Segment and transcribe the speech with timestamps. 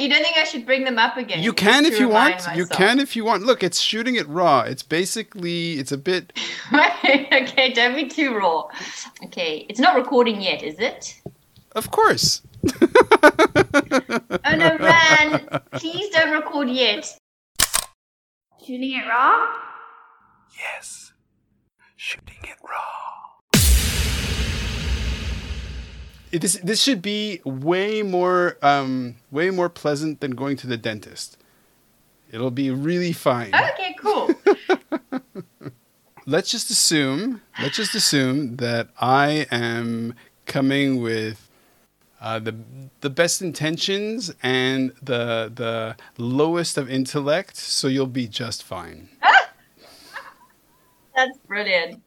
[0.00, 1.42] You don't think I should bring them up again?
[1.42, 2.36] You can if you want.
[2.36, 2.56] Myself.
[2.56, 3.44] You can if you want.
[3.44, 4.62] Look, it's shooting it raw.
[4.62, 6.32] It's basically it's a bit.
[6.72, 8.68] okay, don't be too raw.
[9.24, 11.20] Okay, it's not recording yet, is it?
[11.72, 12.40] Of course.
[12.82, 15.60] oh no, Ran!
[15.72, 17.18] Please don't record yet.
[18.64, 19.48] Shooting it raw.
[20.56, 21.12] Yes,
[21.96, 23.19] shooting it raw
[26.30, 31.36] this this should be way more um, way more pleasant than going to the dentist.
[32.30, 33.52] It'll be really fine.
[33.54, 34.30] Okay, cool.
[36.26, 40.14] let's just assume let's just assume that I am
[40.46, 41.48] coming with
[42.20, 42.54] uh, the
[43.00, 49.08] the best intentions and the the lowest of intellect, so you'll be just fine.
[51.16, 52.02] That's brilliant.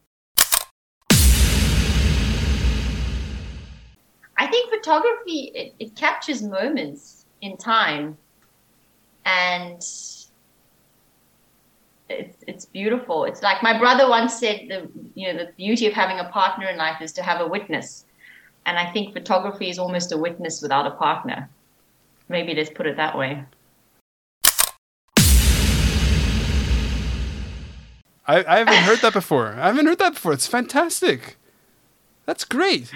[4.36, 8.16] I think photography it, it captures moments in time,
[9.24, 9.76] and
[12.08, 13.24] it's it's beautiful.
[13.24, 16.66] It's like my brother once said the you know the beauty of having a partner
[16.68, 18.06] in life is to have a witness,
[18.66, 21.48] and I think photography is almost a witness without a partner.
[22.28, 23.44] Maybe let's put it that way.
[28.26, 29.48] I, I haven't heard that before.
[29.48, 30.32] I haven't heard that before.
[30.32, 31.36] It's fantastic.
[32.24, 32.90] That's great.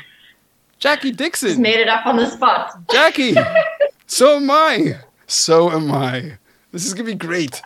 [0.78, 1.48] Jackie Dixon.
[1.48, 2.78] Just made it up on the spot.
[2.90, 3.34] Jackie.
[4.06, 4.98] so am I.
[5.26, 6.38] So am I.
[6.72, 7.60] This is gonna be great.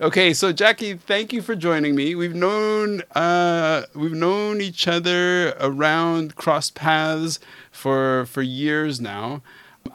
[0.00, 2.14] Okay, so Jackie, thank you for joining me.
[2.14, 7.38] We've known uh, we've known each other around cross paths
[7.70, 9.42] for for years now.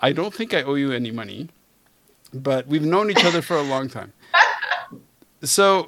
[0.01, 1.49] I don't think I owe you any money,
[2.33, 4.13] but we've known each other for a long time.
[5.43, 5.87] So,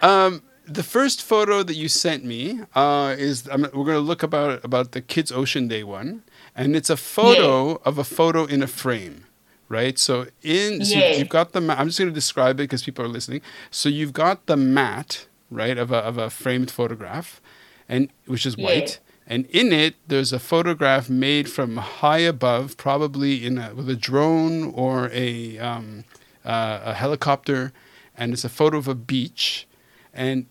[0.00, 4.22] um, the first photo that you sent me uh, is I'm, we're going to look
[4.22, 6.22] about about the Kids Ocean Day one,
[6.54, 7.76] and it's a photo yeah.
[7.84, 9.24] of a photo in a frame,
[9.68, 9.98] right?
[9.98, 11.16] So in so yeah.
[11.16, 13.42] you've got the I'm just going to describe it because people are listening.
[13.70, 17.40] So you've got the mat, right, of a of a framed photograph,
[17.88, 18.64] and which is yeah.
[18.64, 19.00] white.
[19.26, 23.96] And in it, there's a photograph made from high above, probably in a, with a
[23.96, 26.04] drone or a um,
[26.44, 27.72] uh, a helicopter,
[28.16, 29.66] and it's a photo of a beach
[30.14, 30.46] and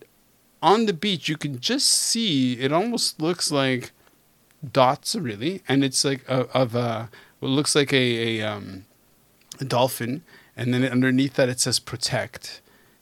[0.62, 3.92] on the beach, you can just see it almost looks like
[4.72, 7.10] dots, really, and it's like a, of a
[7.40, 8.86] what looks like a a, um,
[9.60, 10.24] a dolphin,
[10.56, 12.62] and then underneath that it says protect,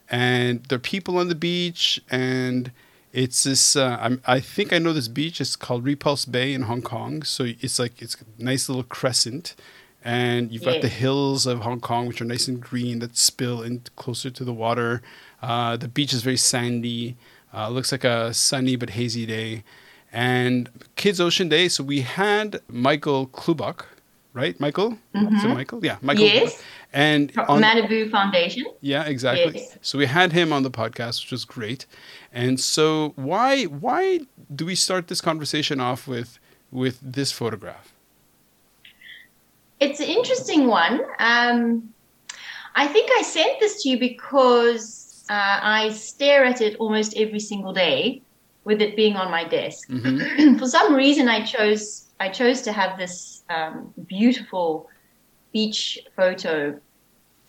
[0.10, 2.72] and there are people on the beach, and
[3.14, 3.76] it's this.
[3.76, 5.42] Uh, i think I know this beach.
[5.42, 7.24] It's called Repulse Bay in Hong Kong.
[7.24, 9.56] So it's like it's a nice little crescent,
[10.04, 10.82] and you've got yeah.
[10.82, 14.44] the hills of Hong Kong, which are nice and green that spill in closer to
[14.44, 15.02] the water.
[15.42, 17.18] Uh, the beach is very sandy.
[17.54, 19.64] Uh, looks like a sunny but hazy day.
[20.14, 21.68] And Kids Ocean Day.
[21.68, 23.86] So we had Michael Klubock,
[24.34, 24.60] right?
[24.60, 24.98] Michael?
[25.16, 25.36] Mm-hmm.
[25.36, 25.84] Is it Michael?
[25.84, 26.26] Yeah, Michael.
[26.26, 26.62] Yes.
[26.94, 28.66] And on, Malibu Foundation.
[28.82, 29.62] Yeah, exactly.
[29.62, 29.78] Yes.
[29.82, 31.86] So we had him on the podcast, which was great.
[32.34, 34.22] And so why why
[34.54, 36.38] do we start this conversation off with
[36.70, 37.94] with this photograph?
[39.80, 41.02] It's an interesting one.
[41.20, 41.94] Um,
[42.76, 47.40] I think I sent this to you because uh, I stare at it almost every
[47.40, 48.22] single day,
[48.66, 49.90] with it being on my desk.
[49.90, 50.58] Mm-hmm.
[50.60, 54.90] For some reason, I chose I chose to have this um, beautiful
[55.54, 56.80] beach photo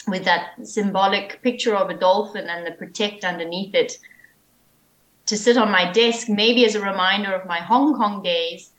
[0.08, 3.98] with that symbolic picture of a dolphin and the protect underneath it
[5.26, 8.70] to sit on my desk, maybe as a reminder of my Hong Kong days,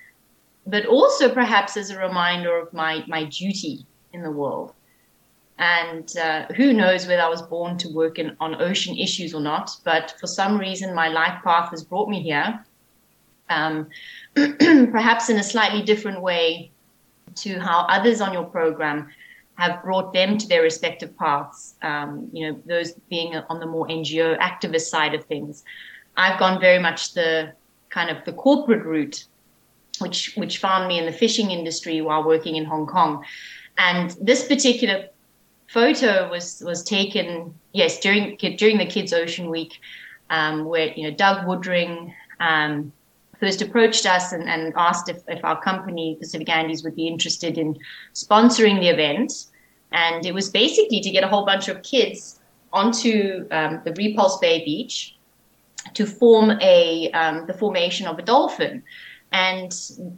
[0.66, 4.74] but also perhaps as a reminder of my, my duty in the world.
[5.59, 9.41] And uh, who knows whether I was born to work in, on ocean issues or
[9.41, 12.66] not, but for some reason, my life path has brought me here,
[13.50, 13.88] um,
[14.36, 16.72] perhaps in a slightly different way
[17.36, 19.09] to how others on your program
[19.56, 23.88] have brought them to their respective paths, um, you know, those being on the more
[23.88, 25.64] NGO activist side of things.
[26.18, 27.53] I've gone very much the
[27.90, 29.25] kind of the corporate route,
[30.00, 33.24] which which found me in the fishing industry while working in Hong Kong.
[33.78, 35.08] And this particular
[35.73, 39.79] photo was was taken yes during during the Kids Ocean Week,
[40.29, 42.93] um, where you know Doug Woodring um,
[43.40, 47.58] first approached us and, and asked if, if our company Pacific Andes would be interested
[47.58, 47.78] in
[48.14, 49.47] sponsoring the event,
[49.91, 52.40] and it was basically to get a whole bunch of kids
[52.72, 55.16] onto um, the Repulse Bay beach
[55.96, 58.84] to form a um, the formation of a dolphin.
[59.31, 59.73] And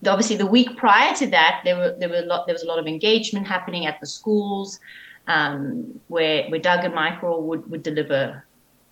[0.06, 2.68] obviously, the week prior to that, there were there were a lot, there was a
[2.68, 4.81] lot of engagement happening at the schools
[5.27, 8.45] um, where where Doug and Michael would, would deliver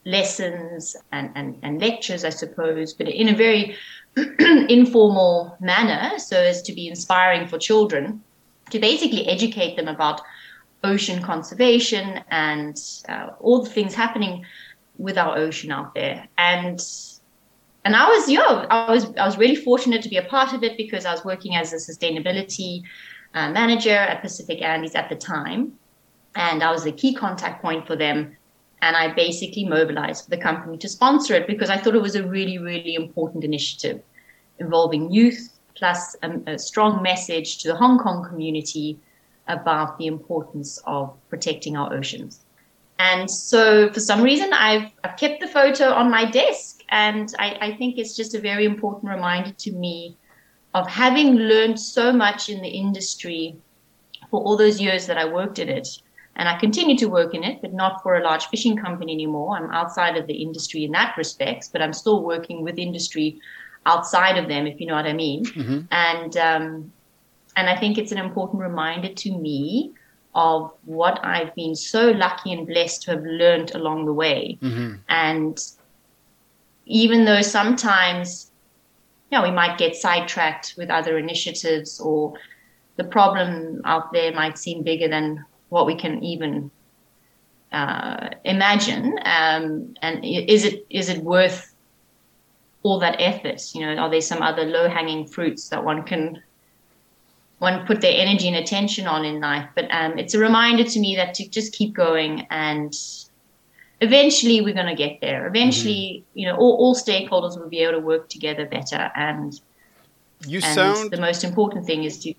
[0.06, 3.76] lessons and, and, and lectures, I suppose, but in a very
[4.70, 8.22] informal manner, so as to be inspiring for children,
[8.70, 10.22] to basically educate them about
[10.84, 12.78] ocean conservation and
[13.08, 14.46] uh, all the things happening
[14.98, 16.28] with our ocean out there.
[16.38, 16.80] And
[17.86, 20.64] and I was, yeah, I was I was really fortunate to be a part of
[20.64, 22.84] it because I was working as a sustainability
[23.34, 25.74] uh, manager at Pacific Andes at the time,
[26.36, 28.36] and I was the key contact point for them.
[28.82, 32.28] And I basically mobilized the company to sponsor it because I thought it was a
[32.28, 34.02] really, really important initiative
[34.60, 39.00] involving youth plus a, a strong message to the Hong Kong community
[39.48, 42.42] about the importance of protecting our oceans.
[43.00, 46.84] And so, for some reason, I've, I've kept the photo on my desk.
[46.90, 50.16] And I, I think it's just a very important reminder to me
[50.74, 53.56] of having learned so much in the industry
[54.30, 55.88] for all those years that I worked in it.
[56.36, 59.56] And I continue to work in it, but not for a large fishing company anymore.
[59.56, 63.40] I'm outside of the industry in that respect, but I'm still working with industry
[63.86, 65.46] outside of them, if you know what I mean.
[65.46, 65.80] Mm-hmm.
[65.92, 66.92] And um,
[67.56, 69.94] and I think it's an important reminder to me
[70.36, 74.58] of what I've been so lucky and blessed to have learned along the way.
[74.62, 74.96] Mm-hmm.
[75.10, 75.60] And
[76.86, 78.52] even though sometimes,
[79.32, 82.34] you know, we might get sidetracked with other initiatives or
[82.96, 86.70] the problem out there might seem bigger than what we can even
[87.72, 89.18] uh, imagine.
[89.26, 91.74] Um, and is it is it worth
[92.84, 93.60] all that effort?
[93.74, 96.42] You know, are there some other low hanging fruits that one can
[97.58, 99.68] one put their energy and attention on in life?
[99.74, 102.94] But um, it's a reminder to me that to just keep going and
[104.02, 105.48] eventually we're going to get there.
[105.48, 106.40] Eventually, mm-hmm.
[106.40, 109.10] you know, all, all stakeholders will be able to work together better.
[109.16, 109.60] And
[110.46, 112.34] you and sound the most important thing is to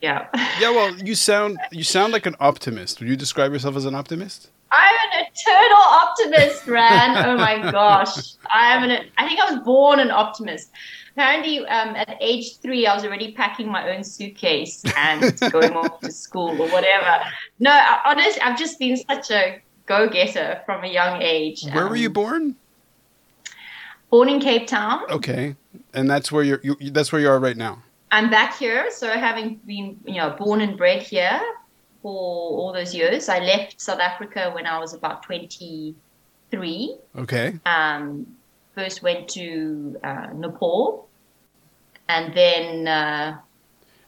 [0.00, 0.26] yeah.
[0.60, 3.00] yeah, well, you sound you sound like an optimist.
[3.00, 4.50] Would you describe yourself as an optimist?
[4.72, 7.26] I'm an eternal optimist, Ran.
[7.26, 8.34] oh my gosh.
[8.50, 10.70] I'm an I think I was born an optimist.
[11.12, 16.00] Apparently, um, at age three, I was already packing my own suitcase and going off
[16.00, 17.24] to school or whatever.
[17.58, 21.64] No, honestly, I've just been such a go-getter from a young age.
[21.64, 22.56] Where um, were you um, born?
[24.08, 25.02] Born in Cape Town.
[25.10, 25.56] Okay,
[25.92, 26.60] and that's where you're.
[26.62, 27.82] You, that's where you are right now.
[28.10, 31.40] I'm back here, so having been, you know, born and bred here,
[32.02, 33.28] for all those years.
[33.28, 36.96] I left South Africa when I was about 23.
[37.18, 37.58] Okay.
[37.66, 38.26] Um,
[38.74, 41.08] first went to uh, Nepal.
[42.08, 43.38] And then uh,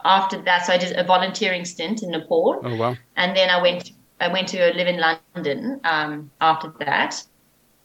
[0.05, 2.61] after that, so I did a volunteering stint in Nepal.
[2.65, 2.97] Oh, wow.
[3.17, 7.23] And then I went, I went to live in London um, after that.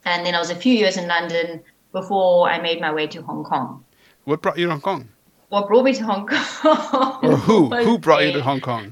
[0.06, 1.62] And then I was a few years in London
[1.92, 3.84] before I made my way to Hong Kong.
[4.24, 5.10] What brought you to Hong Kong?
[5.50, 7.20] What brought me to Hong Kong?
[7.24, 7.70] or who?
[7.70, 8.92] Who brought you to Hong Kong?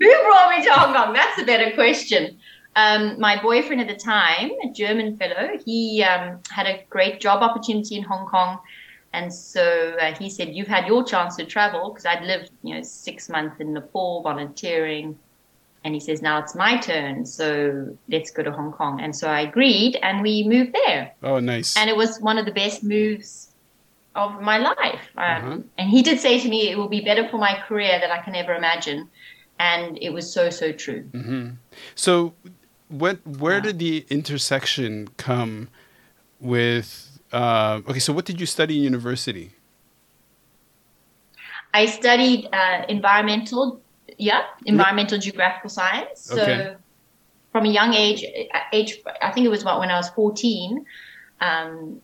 [0.00, 1.12] Who brought me to Hong Kong?
[1.12, 2.38] That's a better question.
[2.76, 7.42] Um, my boyfriend at the time, a German fellow, he um, had a great job
[7.42, 8.58] opportunity in Hong Kong.
[9.12, 12.74] And so uh, he said, You've had your chance to travel because I'd lived, you
[12.74, 15.18] know, six months in Nepal volunteering.
[15.84, 17.24] And he says, Now it's my turn.
[17.24, 19.00] So let's go to Hong Kong.
[19.00, 21.12] And so I agreed and we moved there.
[21.22, 21.76] Oh, nice.
[21.76, 23.45] And it was one of the best moves
[24.16, 25.04] of my life.
[25.16, 25.58] Um, uh-huh.
[25.78, 28.18] And he did say to me, It will be better for my career than I
[28.18, 29.08] can ever imagine
[29.58, 31.04] and it was so so true.
[31.12, 31.50] Mm-hmm.
[31.94, 32.34] So,
[32.88, 35.68] what where did the intersection come
[36.40, 37.20] with?
[37.32, 39.52] Uh, okay, so what did you study in university?
[41.74, 43.80] I studied uh, environmental,
[44.16, 46.22] yeah, environmental geographical science.
[46.22, 46.76] So, okay.
[47.52, 48.24] from a young age,
[48.72, 50.84] age I think it was about when I was fourteen.
[51.40, 52.00] Um,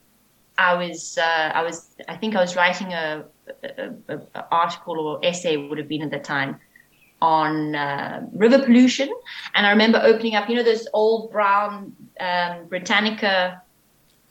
[0.58, 3.24] I was, uh, I was, I think I was writing a,
[3.62, 6.60] a, a, a article or essay would have been at the time
[7.22, 9.08] on uh, river pollution.
[9.54, 13.62] And I remember opening up, you know, those old brown um, Britannica.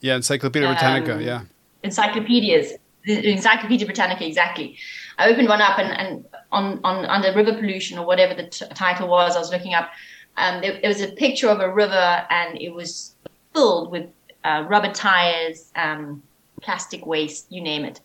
[0.00, 1.42] Yeah, Encyclopedia um, Britannica, yeah.
[1.82, 2.74] Encyclopedias.
[3.04, 4.78] Encyclopedia Britannica, exactly.
[5.18, 8.66] I opened one up and, and on, on under river pollution or whatever the t-
[8.74, 9.90] title was, I was looking up.
[10.36, 13.14] Um, there, there, was a picture of a river and it was
[13.52, 14.08] filled with
[14.44, 16.22] uh, rubber tires, um,
[16.60, 18.00] plastic waste, you name it.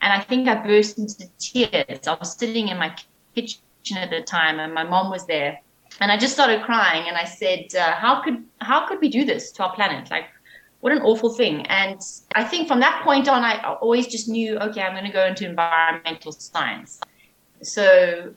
[0.00, 2.06] And I think I burst into tears.
[2.06, 2.94] I was sitting in my
[3.34, 3.60] kitchen
[3.96, 5.60] at the time, and my mom was there,
[6.00, 9.24] and I just started crying, and I said, uh, "How could how could we do
[9.24, 10.10] this to our planet?
[10.10, 10.26] Like,
[10.80, 12.00] what an awful thing!" And
[12.34, 15.26] I think from that point on, I always just knew, okay, I'm going to go
[15.26, 17.00] into environmental science.
[17.62, 18.34] So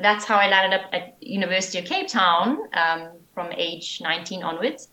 [0.00, 4.88] that's how I landed up at University of Cape Town um, from age 19 onwards.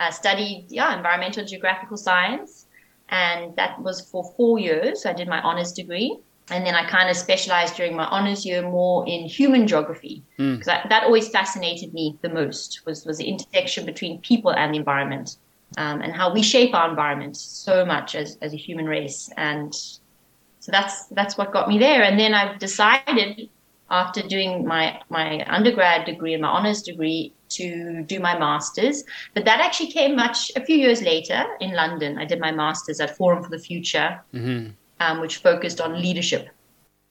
[0.00, 2.66] I studied yeah environmental geographical science,
[3.08, 5.02] and that was for four years.
[5.02, 6.18] So I did my honors degree
[6.50, 10.58] and then I kind of specialized during my honors year more in human geography because
[10.58, 10.64] mm.
[10.64, 14.78] that, that always fascinated me the most was was the intersection between people and the
[14.78, 15.38] environment
[15.78, 19.74] um, and how we shape our environment so much as, as a human race and
[19.74, 23.48] so that's that's what got me there and then I've decided
[23.90, 29.04] after doing my my undergrad degree and my honors degree to do my masters.
[29.34, 32.18] But that actually came much a few years later in London.
[32.18, 34.70] I did my masters at Forum for the Future, mm-hmm.
[35.00, 36.48] um, which focused on leadership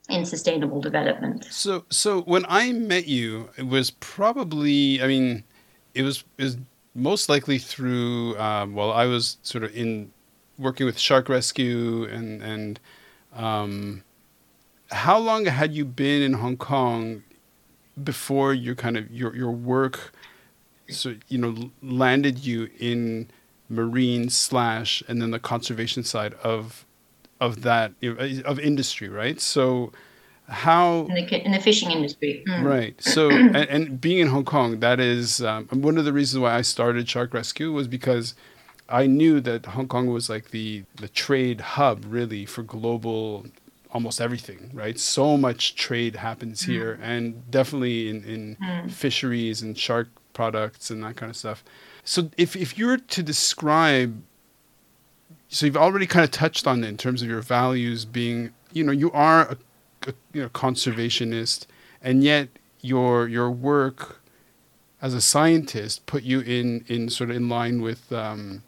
[0.10, 1.46] in sustainable development.
[1.50, 5.44] So, so when I met you, it was probably, I mean,
[5.94, 6.58] it was it was
[6.96, 8.38] most likely through.
[8.40, 10.12] Um, well, I was sort of in
[10.58, 12.80] working with shark rescue and and.
[13.36, 14.04] Um,
[14.94, 17.24] how long had you been in Hong Kong
[18.02, 20.14] before your kind of your your work
[20.90, 23.30] so you know landed you in
[23.70, 26.86] marine slash and then the conservation side of
[27.40, 27.94] of that
[28.46, 29.92] of industry right so
[30.50, 32.64] how in the, in the fishing industry mm.
[32.64, 36.40] right so and, and, being in hong kong that is um, one of the reasons
[36.42, 38.36] why i started shark rescue was because
[38.90, 43.46] i knew that hong kong was like the the trade hub really for global
[43.94, 45.00] almost everything, right?
[45.00, 46.66] So much trade happens mm.
[46.66, 48.92] here, and definitely in, in mm.
[48.92, 51.64] fisheries and shark products and that kind of stuff.
[52.04, 54.22] So, if, if you were to describe,
[55.48, 58.84] so you've already kind of touched on it in terms of your values being, you
[58.84, 59.58] know, you are a,
[60.08, 61.66] a you know conservationist,
[62.02, 62.50] and yet
[62.82, 64.22] your your work
[65.02, 68.64] as a scientist put you in in sort of in line with um,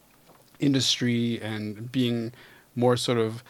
[0.59, 2.33] industry and being
[2.75, 3.43] more sort of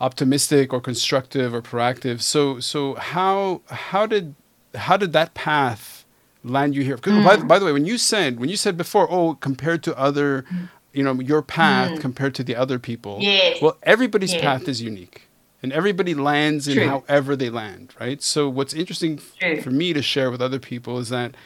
[0.00, 2.20] optimistic or constructive or proactive.
[2.22, 4.34] So so how how did
[4.74, 6.01] how did that path
[6.44, 6.96] land you here?
[6.98, 7.24] Mm.
[7.24, 10.44] By, by, the way, when you said when you said before, oh, compared to other,
[10.92, 12.00] you know, your path mm.
[12.00, 13.18] compared to the other people.
[13.20, 13.60] Yes.
[13.62, 14.42] Well, everybody's yes.
[14.42, 15.28] path is unique.
[15.62, 18.20] And everybody lands in however they land, right?
[18.20, 19.62] So what's interesting True.
[19.62, 21.36] for me to share with other people is that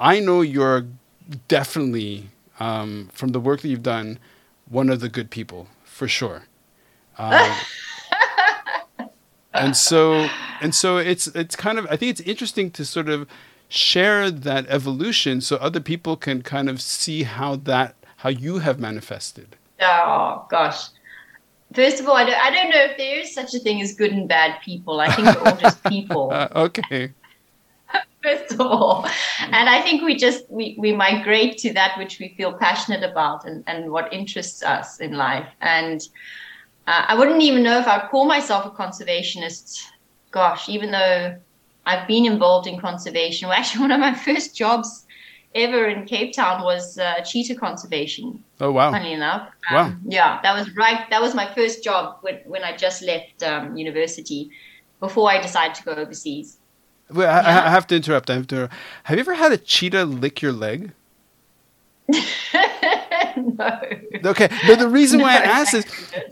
[0.00, 0.86] I know you're
[1.48, 4.18] definitely um, from the work that you've done,
[4.68, 6.44] one of the good people for sure.
[7.18, 7.54] Um,
[9.52, 10.28] and so
[10.60, 13.28] and so it's it's kind of I think it's interesting to sort of
[13.68, 18.80] share that evolution so other people can kind of see how that how you have
[18.80, 19.56] manifested.
[19.80, 20.88] Oh gosh.
[21.74, 23.94] First of all, I don't, I don't know if there is such a thing as
[23.94, 25.00] good and bad people.
[25.00, 26.30] I think we're all just people.
[26.38, 27.12] Uh, okay.
[28.22, 29.06] First of all,
[29.40, 33.44] and I think we just we, we migrate to that which we feel passionate about
[33.44, 35.46] and, and what interests us in life.
[35.60, 36.00] And
[36.86, 39.82] uh, I wouldn't even know if I'd call myself a conservationist.
[40.30, 41.36] Gosh, even though
[41.88, 43.48] I've been involved in conservation.
[43.48, 45.06] Well, actually, one of my first jobs
[45.54, 48.44] ever in Cape Town was uh, cheetah conservation.
[48.60, 48.90] Oh wow!
[48.90, 49.92] Funny enough, um, wow.
[50.04, 51.08] Yeah, that was right.
[51.10, 54.50] That was my first job when when I just left um, university,
[55.00, 56.58] before I decided to go overseas.
[57.10, 57.66] Wait, I, yeah.
[57.66, 58.28] I have to interrupt.
[58.28, 58.68] I have to.
[59.04, 60.92] Have you ever had a cheetah lick your leg?
[63.58, 64.30] no.
[64.30, 64.48] Okay.
[64.66, 65.86] No, the reason why I asked this,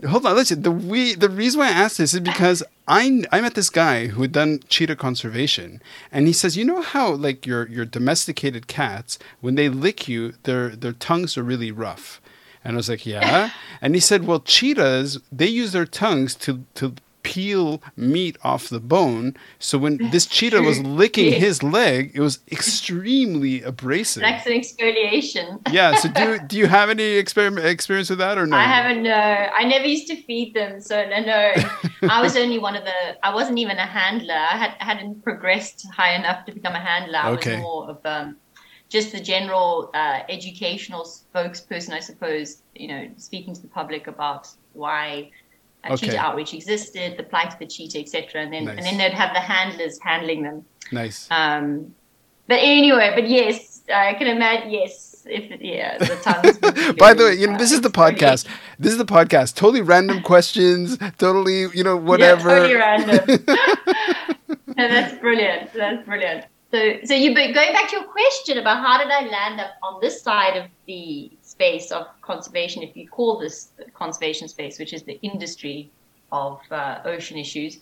[0.07, 0.61] hold on, listen.
[0.61, 4.07] The we the reason why I asked this is because I I met this guy
[4.07, 8.67] who had done cheetah conservation, and he says, you know how like your your domesticated
[8.67, 12.21] cats when they lick you, their their tongues are really rough.
[12.63, 13.51] And I was like, yeah.
[13.81, 16.95] and he said, well, cheetahs they use their tongues to to
[17.27, 19.35] peel meat off the bone.
[19.59, 24.21] So when this cheetah was licking his leg, it was extremely abrasive.
[24.21, 25.59] That's an exfoliation.
[25.69, 25.95] yeah.
[25.95, 28.55] So do you, do you have any exper- experience with that or no?
[28.55, 29.03] I haven't.
[29.03, 30.79] No, I never used to feed them.
[30.79, 31.53] So no, no.
[32.09, 33.25] I was only one of the.
[33.27, 34.33] I wasn't even a handler.
[34.33, 37.17] I had hadn't progressed high enough to become a handler.
[37.17, 37.55] I okay.
[37.55, 38.37] was more of um,
[38.87, 42.63] just the general uh, educational spokesperson, I suppose.
[42.73, 45.31] You know, speaking to the public about why
[45.83, 46.07] uh, okay.
[46.07, 48.41] cheetah outreach existed, the plight of the cheetah, etc.
[48.41, 48.77] And then nice.
[48.77, 50.65] and then they'd have the handlers handling them.
[50.91, 51.27] Nice.
[51.31, 51.93] Um,
[52.47, 54.71] but anyway, but yes, I can imagine.
[54.71, 56.95] Yes, if yeah, the.
[56.99, 58.47] By the way, you know this is the podcast.
[58.79, 59.55] This is the podcast.
[59.55, 60.97] Totally random questions.
[61.17, 62.49] Totally, you know, whatever.
[62.49, 63.45] Yeah, totally random.
[64.75, 65.73] that's brilliant.
[65.73, 66.45] That's brilliant.
[66.71, 70.01] So, so you going back to your question about how did I land up on
[70.01, 75.01] this side of the space of conservation, if you call this conservation space, which is
[75.03, 75.89] the industry
[76.31, 77.79] of uh, ocean issues,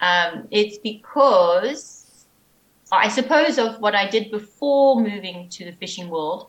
[0.00, 2.26] um, it's because
[2.92, 6.48] I suppose of what I did before moving to the fishing world,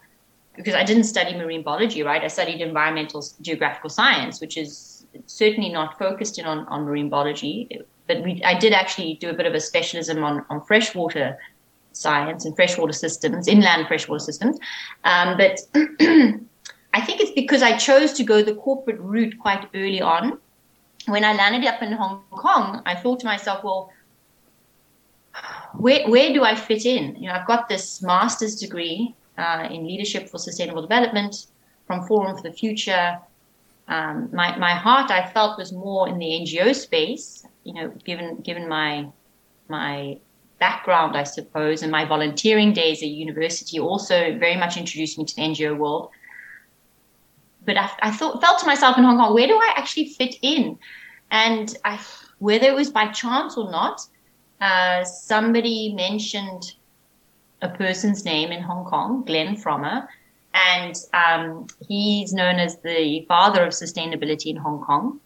[0.58, 2.22] because I didn't study marine biology, right?
[2.22, 7.82] I studied environmental geographical science, which is certainly not focused in on, on marine biology,
[8.08, 11.38] but we, I did actually do a bit of a specialism on, on freshwater
[11.94, 14.60] science and freshwater systems, inland freshwater systems.
[15.06, 15.60] Um, but
[16.96, 20.40] I think it's because I chose to go the corporate route quite early on.
[21.08, 23.92] When I landed up in Hong Kong, I thought to myself, well,
[25.74, 27.18] where, where do I fit in?
[27.18, 31.48] You know, I've got this master's degree uh, in leadership for sustainable development
[31.86, 33.20] from Forum for the Future.
[33.90, 37.46] Um, my, my heart, I felt, was more in the NGO space.
[37.66, 39.08] You know, given given my
[39.68, 40.18] my
[40.60, 45.36] background, I suppose, and my volunteering days at university also very much introduced me to
[45.36, 46.12] the NGO world.
[47.66, 50.36] But I, I thought, felt to myself in Hong Kong, where do I actually fit
[50.42, 50.78] in?
[51.32, 52.00] And I,
[52.40, 54.02] whether it was by chance or not,
[54.62, 56.74] uh, somebody mentioned
[57.62, 60.08] a person's name in Hong Kong, Glenn Frommer,
[60.54, 65.20] and um, he's known as the father of sustainability in Hong Kong.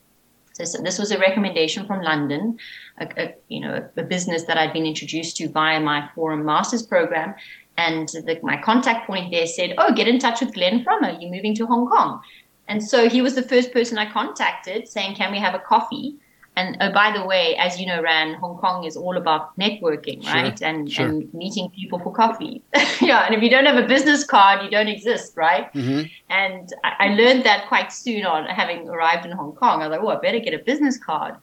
[0.54, 2.58] So, so this was a recommendation from London,
[3.00, 6.84] a, a, you know, a business that I'd been introduced to via my Forum Masters
[6.84, 7.36] program.
[7.80, 11.12] And the, my contact point there said, "Oh, get in touch with Glenn Frommer.
[11.20, 12.22] You're moving to Hong Kong."
[12.68, 16.18] And so he was the first person I contacted, saying, "Can we have a coffee?"
[16.58, 20.22] And oh, by the way, as you know, Ran, Hong Kong is all about networking,
[20.22, 20.62] sure, right?
[20.62, 21.08] And sure.
[21.08, 22.62] and meeting people for coffee.
[23.02, 25.72] yeah, and if you don't have a business card, you don't exist, right?
[25.74, 26.02] Mm-hmm.
[26.30, 29.82] And I, I, learned that quite soon on having arrived in Hong Kong.
[29.82, 31.36] I was like, oh, I better get a business card.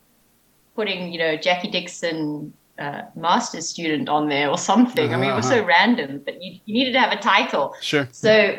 [0.75, 5.07] Putting, you know, Jackie Dixon, uh, master's student on there or something.
[5.07, 5.17] Uh-huh.
[5.17, 5.67] I mean, it was so uh-huh.
[5.67, 7.75] random, but you, you needed to have a title.
[7.81, 8.09] Sure.
[8.13, 8.57] So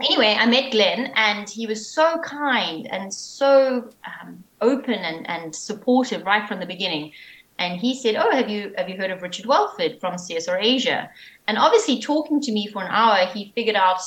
[0.00, 5.54] anyway, I met Glenn, and he was so kind and so um, open and, and
[5.54, 7.12] supportive right from the beginning.
[7.58, 11.08] And he said, "Oh, have you have you heard of Richard Welford from CSR Asia?"
[11.48, 14.02] And obviously, talking to me for an hour, he figured out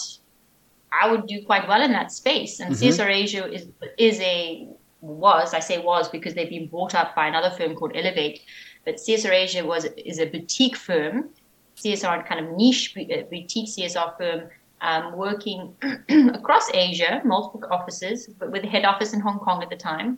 [0.92, 2.60] I would do quite well in that space.
[2.60, 2.86] And mm-hmm.
[2.86, 4.68] CSR Asia is is a
[5.02, 8.42] was I say was because they've been bought up by another firm called Elevate,
[8.90, 11.30] but CSR Asia was is a boutique firm,
[11.78, 14.50] CSR kind of niche uh, boutique CSR firm
[14.82, 15.76] um, working
[16.34, 20.18] across Asia, multiple offices, but with a head office in Hong Kong at the time.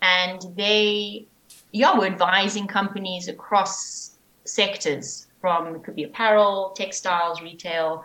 [0.00, 1.26] And they,
[1.72, 8.04] yeah, were advising companies across sectors from it could be apparel, textiles, retail,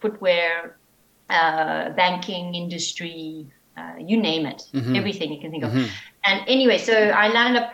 [0.00, 0.76] footwear,
[1.28, 3.46] uh, banking industry,
[3.76, 4.94] uh, you name it, mm-hmm.
[4.94, 5.72] everything you can think of.
[5.72, 5.90] Mm-hmm.
[6.24, 7.72] And anyway, so I landed up,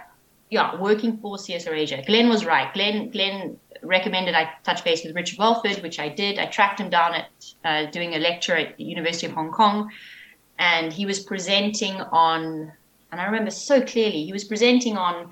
[0.51, 2.03] yeah, working for CSR Asia.
[2.07, 2.73] Glenn was right.
[2.73, 6.39] Glenn, Glenn recommended I touch base with Richard Welford, which I did.
[6.39, 7.29] I tracked him down at
[7.65, 9.91] uh, doing a lecture at the University of Hong Kong,
[10.59, 12.73] and he was presenting on,
[13.11, 15.31] and I remember so clearly, he was presenting on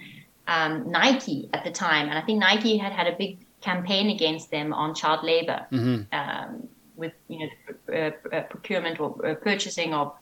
[0.49, 4.51] um, Nike at the time, and I think Nike had had a big campaign against
[4.51, 6.03] them on child labor, mm-hmm.
[6.13, 10.15] um, with you know uh, uh, procurement or uh, purchasing of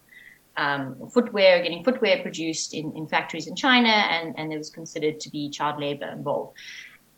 [0.56, 5.20] um, footwear, getting footwear produced in, in factories in China, and, and there was considered
[5.20, 6.56] to be child labor involved.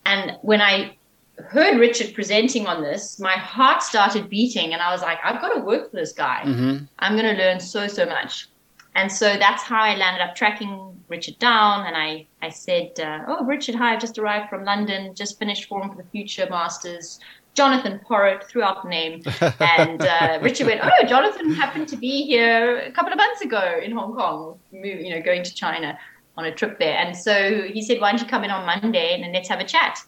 [0.05, 0.97] And when I
[1.39, 5.55] heard Richard presenting on this, my heart started beating, and I was like, I've got
[5.55, 6.43] to work for this guy.
[6.45, 6.85] Mm-hmm.
[6.99, 8.49] I'm going to learn so, so much.
[8.95, 11.87] And so that's how I landed up tracking Richard down.
[11.87, 15.67] And I, I said, uh, Oh, Richard, hi, I've just arrived from London, just finished
[15.67, 17.19] Forum for the Future Masters.
[17.55, 19.23] Jonathan Porritt threw out the name.
[19.61, 23.81] And uh, Richard went, Oh, Jonathan happened to be here a couple of months ago
[23.83, 25.99] in Hong Kong, you know, going to China
[26.39, 26.97] on a trip there.
[26.97, 29.61] And so he said, Why don't you come in on Monday and then let's have
[29.61, 29.99] a chat?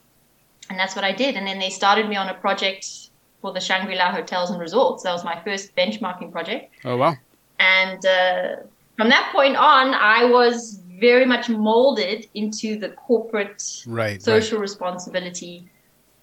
[0.70, 1.37] and that's what I did.
[1.37, 5.02] And then they started me on a project for the Shangri La Hotels and Resorts.
[5.02, 6.72] That was my first benchmarking project.
[6.85, 7.16] Oh wow!
[7.59, 8.57] And uh,
[8.96, 14.62] from that point on, I was very much molded into the corporate right, social right.
[14.62, 15.68] responsibility,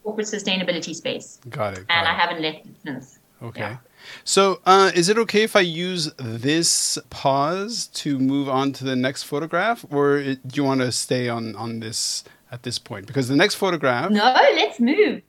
[0.04, 1.40] corporate sustainability space.
[1.50, 1.88] Got it.
[1.88, 2.10] Got and it.
[2.10, 3.20] I haven't left it since.
[3.42, 3.62] Okay.
[3.62, 3.78] Yeah.
[4.24, 8.96] So, uh, is it okay if I use this pause to move on to the
[8.96, 13.28] next photograph, or do you want to stay on on this at this point because
[13.28, 14.12] the next photograph.
[14.12, 14.24] No,
[14.56, 15.22] let's move.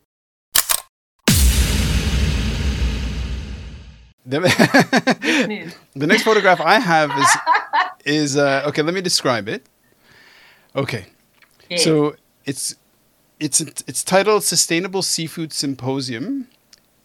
[4.25, 4.39] The,
[5.95, 7.37] the next photograph I have is
[8.05, 8.83] is uh, okay.
[8.83, 9.67] Let me describe it.
[10.77, 11.07] Okay,
[11.69, 11.79] yeah.
[11.79, 12.77] so it's
[13.45, 16.49] it's it's titled "Sustainable Seafood Symposium,"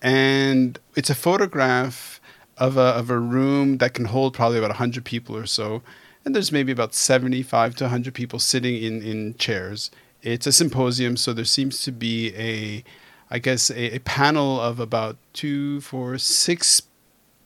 [0.02, 2.22] and it's a photograph
[2.58, 5.82] of a of a room that can hold probably about hundred people or so,
[6.24, 10.52] and there's maybe about seventy five to hundred people sitting in in chairs it's a
[10.52, 12.84] symposium, so there seems to be a,
[13.30, 16.82] I guess, a, a panel of about two, four, six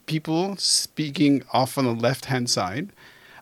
[0.05, 2.89] people speaking off on the left hand side.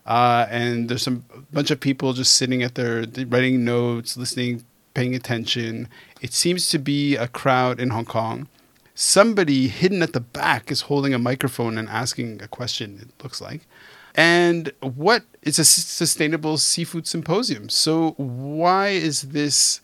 [0.06, 5.14] Uh, and there's some bunch of people just sitting at their writing notes, listening, paying
[5.14, 5.88] attention.
[6.20, 8.48] It seems to be a crowd in Hong Kong.
[8.94, 12.98] Somebody hidden at the back is holding a microphone and asking a question.
[13.00, 13.66] It looks like.
[14.14, 17.68] And what is a sustainable seafood symposium?
[17.68, 19.80] So why is this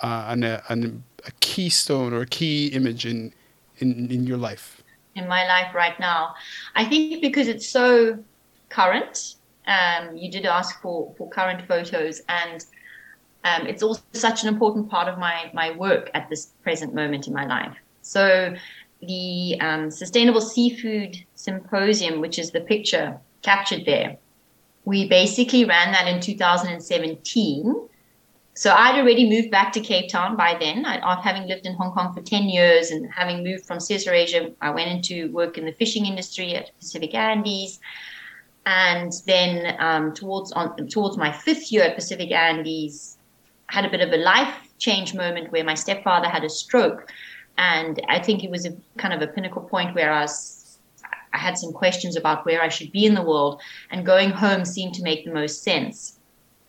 [0.00, 3.32] uh, an, an, a keystone or a key image in,
[3.78, 4.82] in, in your life?
[5.14, 6.34] In my life right now,
[6.74, 8.22] I think because it's so
[8.68, 9.36] current.
[9.66, 12.64] Um, you did ask for, for current photos, and
[13.44, 17.26] um, it's also such an important part of my, my work at this present moment
[17.26, 17.76] in my life.
[18.02, 18.54] So,
[19.00, 24.16] the um, Sustainable Seafood Symposium, which is the picture captured there.
[24.84, 27.88] We basically ran that in 2017.
[28.54, 30.84] so I'd already moved back to Cape Town by then.
[30.84, 34.54] I, after having lived in Hong Kong for 10 years and having moved from CSR
[34.60, 37.80] I went into work in the fishing industry at Pacific Andes.
[38.66, 43.18] And then um, towards on, towards my fifth year at Pacific Andes,
[43.74, 47.00] had a bit of a life change moment where my stepfather had a stroke.
[47.58, 50.78] And I think it was a kind of a pinnacle point where I was
[51.34, 54.66] I had some questions about where I should be in the world, and going home
[54.66, 56.18] seemed to make the most sense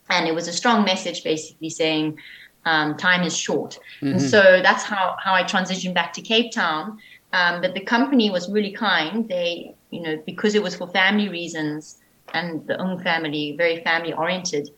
[0.09, 2.17] and it was a strong message basically saying
[2.65, 4.13] um, time is short mm-hmm.
[4.13, 6.97] and so that's how, how i transitioned back to cape town
[7.33, 11.29] um, but the company was really kind they you know because it was for family
[11.29, 11.97] reasons
[12.33, 14.69] and the Ng family very family oriented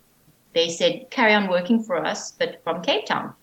[0.56, 3.34] they said carry on working for us but from cape town.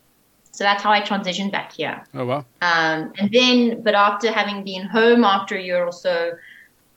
[0.50, 2.04] So that's how i transitioned back here.
[2.14, 2.44] Oh wow.
[2.60, 6.32] Um, and then but after having been home after a year or so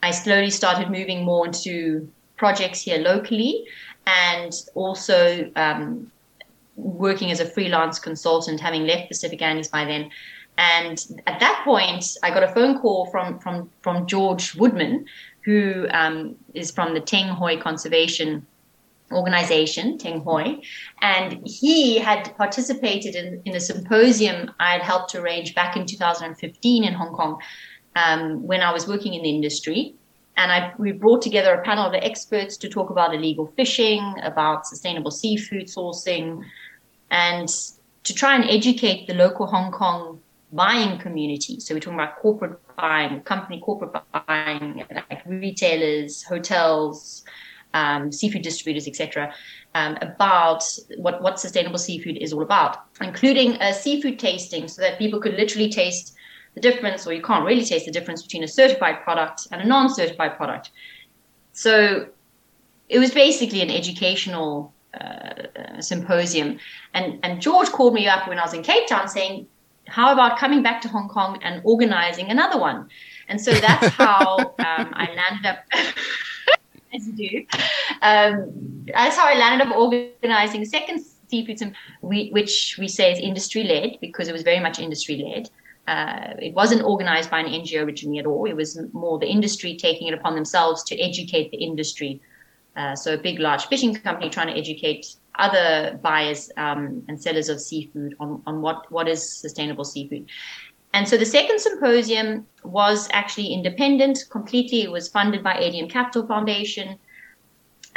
[0.02, 3.66] i slowly started moving more into projects here locally
[4.08, 6.12] and also um,
[6.76, 10.10] working as a freelance consultant, having left Pacific Andes by then.
[10.58, 15.06] And at that point, I got a phone call from from from George Woodman,
[15.44, 18.46] who um, is from the Teng Hoi Conservation
[19.12, 20.62] Organization, Teng Hoi,
[21.02, 26.84] and he had participated in, in a symposium I had helped arrange back in 2015
[26.84, 27.40] in Hong Kong
[27.96, 29.96] um, when I was working in the industry
[30.38, 34.68] and I, we brought together a panel of experts to talk about illegal fishing, about
[34.68, 36.44] sustainable seafood sourcing,
[37.10, 37.48] and
[38.04, 41.60] to try and educate the local Hong Kong buying community.
[41.60, 43.92] So we're talking about corporate buying, company corporate
[44.28, 47.24] buying, like retailers, hotels,
[47.76, 49.32] um, seafood distributors, etc.,
[49.76, 50.64] um, about
[50.98, 55.34] what, what sustainable seafood is all about, including a seafood tasting so that people could
[55.34, 56.16] literally taste
[56.56, 59.66] the difference, or you can't really taste the difference between a certified product and a
[59.66, 60.72] non certified product.
[61.52, 62.08] So
[62.88, 66.58] it was basically an educational uh, symposium.
[66.94, 69.48] And, and George called me up when I was in Cape Town saying,
[69.88, 72.88] How about coming back to Hong Kong and organizing another one?
[73.28, 75.58] And so that's how um, I landed up.
[76.96, 77.46] as you do.
[78.02, 83.98] Um, that's how I landed up organizing second seafood, which we say is industry led
[84.02, 85.50] because it was very much industry led.
[85.88, 88.46] Uh, it wasn't organized by an NGO originally at all.
[88.46, 92.22] It was more the industry taking it upon themselves to educate the industry.
[92.76, 97.50] Uh, so a big, large fishing company trying to educate other buyers um, and sellers
[97.50, 100.28] of seafood on, on what, what is sustainable seafood.
[100.96, 104.84] And so the second symposium was actually independent completely.
[104.84, 106.98] It was funded by ADM Capital Foundation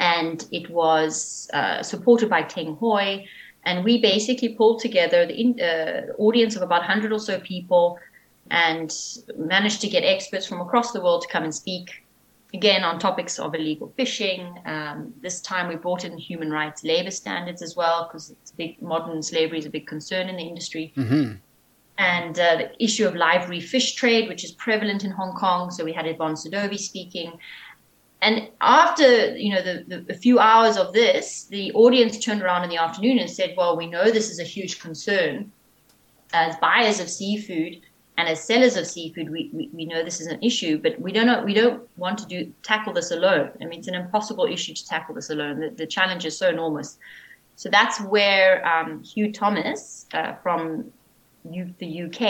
[0.00, 3.24] and it was uh, supported by Teng Hoi.
[3.66, 8.00] and we basically pulled together the in, uh, audience of about 100 or so people
[8.50, 8.92] and
[9.36, 12.04] managed to get experts from across the world to come and speak
[12.52, 14.60] again on topics of illegal fishing.
[14.66, 18.34] Um, this time we brought in human rights labor standards as well because
[18.80, 20.92] modern slavery is a big concern in the industry.
[20.96, 21.34] Mm-hmm.
[21.98, 23.14] And uh, the issue of
[23.48, 25.72] reef fish trade, which is prevalent in Hong Kong.
[25.72, 27.38] So we had Yvonne Sadovy speaking.
[28.20, 32.64] And after you know the, the, the, few hours of this the audience turned around
[32.64, 35.52] in the afternoon and said well we know this is a huge concern.
[36.32, 37.80] As buyers of seafood
[38.16, 41.12] and as sellers of seafood we, we, we know this is an issue but we
[41.12, 43.52] don't know, we don't want to do tackle this alone.
[43.62, 45.60] I mean it's an impossible issue to tackle this alone.
[45.60, 46.98] The, the challenge is so enormous.
[47.54, 50.92] So that's where um, hugh thomas uh, from
[51.50, 52.20] U- the uk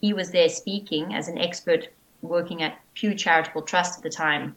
[0.00, 1.88] he was there speaking as an expert
[2.22, 4.54] working at pew charitable trust at the time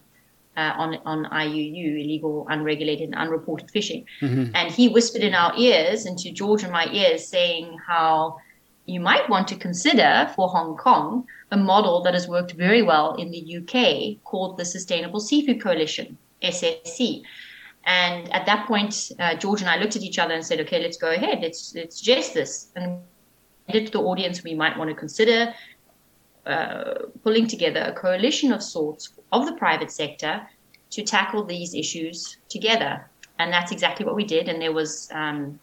[0.58, 4.04] uh, on on IUU, illegal, unregulated, and unreported fishing.
[4.20, 4.54] Mm-hmm.
[4.54, 8.38] And he whispered in our ears, into George and my ears, saying how
[8.86, 13.14] you might want to consider for Hong Kong a model that has worked very well
[13.14, 17.22] in the UK called the Sustainable Seafood Coalition, SSC.
[17.84, 20.82] And at that point, uh, George and I looked at each other and said, "Okay,
[20.82, 21.38] let's go ahead.
[21.40, 23.00] Let's let's suggest this." And
[23.72, 25.54] to the audience, we might want to consider
[26.46, 30.40] uh, pulling together a coalition of sorts of the private sector
[30.90, 33.08] to tackle these issues together.
[33.38, 34.48] And that's exactly what we did.
[34.48, 35.60] And there was um,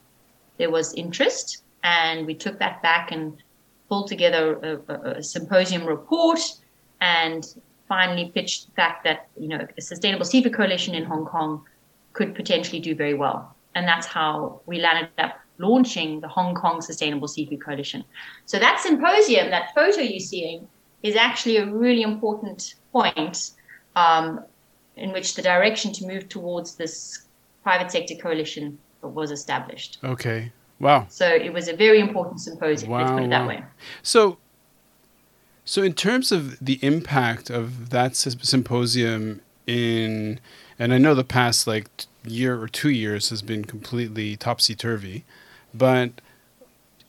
[0.57, 3.35] there was interest, and we took that back and
[3.89, 4.55] pulled together
[4.87, 6.39] a, a, a symposium report,
[7.01, 7.55] and
[7.89, 11.65] finally pitched the fact that you know a sustainable seafood coalition in Hong Kong
[12.13, 13.55] could potentially do very well.
[13.73, 18.03] And that's how we landed up launching the Hong Kong Sustainable Seafood Coalition.
[18.45, 20.67] So that symposium, that photo you're seeing,
[21.03, 23.51] is actually a really important point
[23.95, 24.43] um,
[24.95, 27.25] in which the direction to move towards this
[27.63, 29.99] private sector coalition was established.
[30.03, 30.51] Okay.
[30.79, 31.05] Wow.
[31.09, 32.91] So it was a very important symposium.
[32.91, 33.39] Wow, let's put it wow.
[33.39, 33.63] that way.
[34.03, 34.37] So,
[35.63, 40.39] so in terms of the impact of that symposium in,
[40.77, 41.87] and I know the past like
[42.25, 45.23] year or two years has been completely topsy turvy,
[45.77, 46.21] but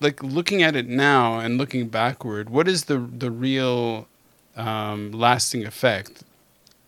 [0.00, 4.08] like looking at it now and looking backward, what is the the real
[4.56, 6.22] um, lasting effect?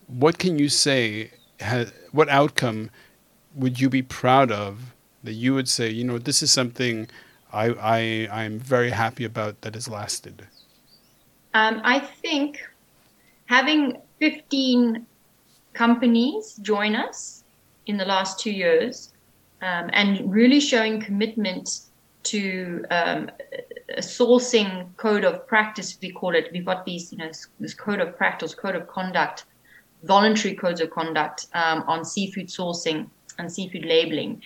[0.07, 1.31] What can you say?
[2.12, 2.91] What outcome
[3.55, 7.09] would you be proud of that you would say, you know, this is something
[7.53, 7.99] I I
[8.43, 10.47] I'm very happy about that has lasted?
[11.55, 12.62] Um, I think
[13.47, 15.07] having 15
[15.73, 17.45] companies join us
[17.87, 19.12] in the last two years
[19.62, 21.81] um, and really showing commitment
[22.25, 23.31] to um,
[23.97, 26.51] a sourcing code of practice, we call it.
[26.53, 29.44] We've got these, you know, this code of practice, code of conduct,
[30.05, 34.42] voluntary codes of conduct um, on seafood sourcing and seafood labeling.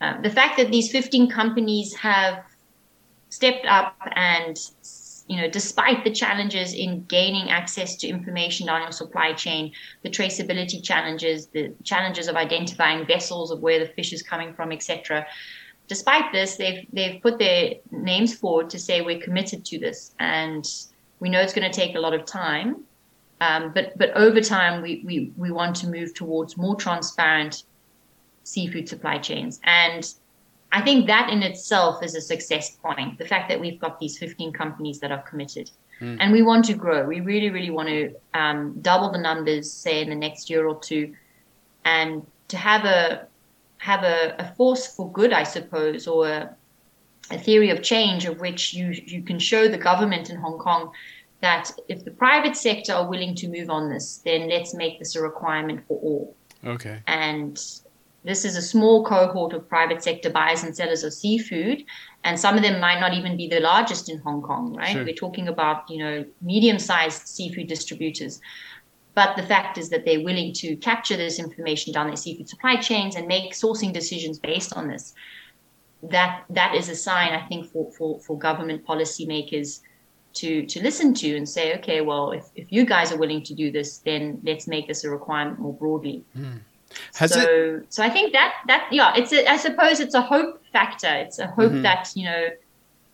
[0.00, 2.44] Um, the fact that these 15 companies have
[3.30, 4.58] stepped up and
[5.26, 10.10] you know, despite the challenges in gaining access to information on your supply chain, the
[10.10, 15.26] traceability challenges, the challenges of identifying vessels of where the fish is coming from, etc.
[15.88, 20.66] Despite this, they've they've put their names forward to say we're committed to this, and
[21.20, 22.84] we know it's going to take a lot of time,
[23.40, 27.64] um, but but over time we, we we want to move towards more transparent
[28.42, 30.14] seafood supply chains and
[30.74, 33.16] I think that in itself is a success point.
[33.16, 35.70] The fact that we've got these 15 companies that are committed.
[36.00, 36.16] Mm.
[36.18, 37.06] And we want to grow.
[37.06, 40.80] We really, really want to um, double the numbers, say in the next year or
[40.80, 41.14] two,
[41.84, 43.28] and to have a
[43.78, 46.56] have a, a force for good, I suppose, or a,
[47.30, 50.90] a theory of change of which you you can show the government in Hong Kong
[51.40, 55.14] that if the private sector are willing to move on this, then let's make this
[55.14, 56.34] a requirement for all.
[56.64, 56.98] Okay.
[57.06, 57.62] And
[58.24, 61.84] this is a small cohort of private sector buyers and sellers of seafood,
[62.24, 64.92] and some of them might not even be the largest in Hong Kong, right?
[64.92, 65.04] Sure.
[65.04, 68.40] We're talking about you know medium-sized seafood distributors.
[69.14, 72.76] But the fact is that they're willing to capture this information down their seafood supply
[72.76, 75.14] chains and make sourcing decisions based on this.
[76.02, 79.80] That that is a sign, I think, for for, for government policymakers
[80.34, 83.54] to to listen to and say, okay, well, if, if you guys are willing to
[83.54, 86.24] do this, then let's make this a requirement more broadly.
[86.36, 86.60] Mm.
[87.14, 87.86] Has so, it?
[87.92, 91.08] So I think that that yeah, it's a, I suppose it's a hope factor.
[91.08, 91.82] It's a hope mm-hmm.
[91.82, 92.48] that you know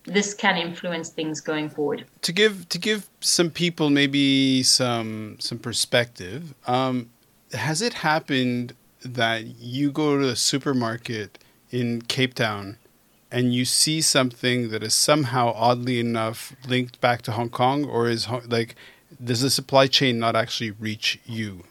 [0.05, 2.07] this can influence things going forward.
[2.23, 7.11] To give to give some people maybe some some perspective, um,
[7.53, 11.39] has it happened that you go to a supermarket
[11.71, 12.77] in Cape Town
[13.33, 18.09] and you see something that is somehow oddly enough linked back to Hong Kong, or
[18.09, 18.75] is like
[19.23, 21.65] does the supply chain not actually reach you?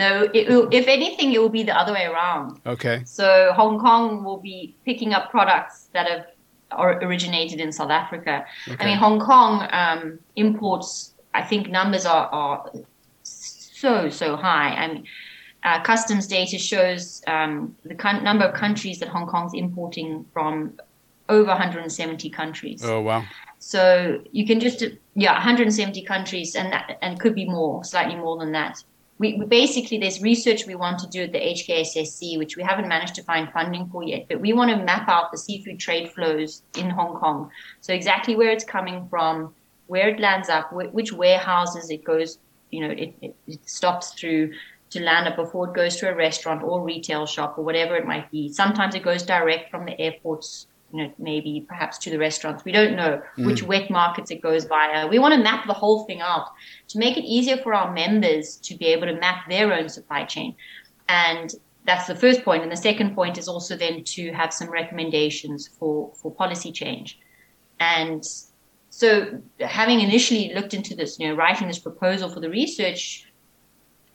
[0.00, 2.58] No, will, if anything, it will be the other way around.
[2.64, 3.02] Okay.
[3.04, 6.24] So Hong Kong will be picking up products that have
[6.78, 8.46] or originated in South Africa.
[8.66, 8.82] Okay.
[8.82, 11.14] I mean, Hong Kong um, imports.
[11.34, 12.70] I think numbers are, are
[13.22, 14.70] so so high.
[14.70, 15.04] I mean,
[15.64, 20.80] uh, customs data shows um, the con- number of countries that Hong Kong's importing from
[21.28, 22.82] over 170 countries.
[22.82, 23.22] Oh wow!
[23.58, 24.82] So you can just
[25.14, 28.82] yeah, 170 countries, and that, and could be more, slightly more than that
[29.20, 32.88] we, we, basically there's research we want to do at the HKSSC, which we haven't
[32.88, 36.10] managed to find funding for yet, but we want to map out the seafood trade
[36.10, 37.50] flows in Hong Kong.
[37.82, 39.54] So exactly where it's coming from,
[39.88, 42.38] where it lands up, wh- which warehouses it goes,
[42.70, 44.54] you know, it, it, it stops through
[44.88, 48.06] to land up before it goes to a restaurant or retail shop or whatever it
[48.06, 48.50] might be.
[48.50, 52.64] Sometimes it goes direct from the airports you know, maybe perhaps to the restaurants.
[52.64, 53.46] We don't know mm.
[53.46, 55.06] which wet markets it goes via.
[55.06, 56.48] We want to map the whole thing out
[56.88, 60.24] to make it easier for our members to be able to map their own supply
[60.24, 60.54] chain.
[61.08, 61.54] And
[61.86, 62.62] that's the first point.
[62.62, 67.18] And the second point is also then to have some recommendations for, for policy change.
[67.78, 68.24] And
[68.90, 73.26] so having initially looked into this, you know, writing this proposal for the research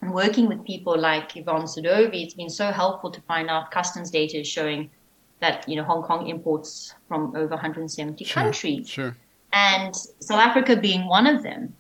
[0.02, 4.12] and working with people like Yvonne Sadovy, it's been so helpful to find out customs
[4.12, 4.90] data is showing
[5.40, 9.16] that you know Hong Kong imports from over 170 sure, countries, sure.
[9.54, 11.76] and South Africa being one of them.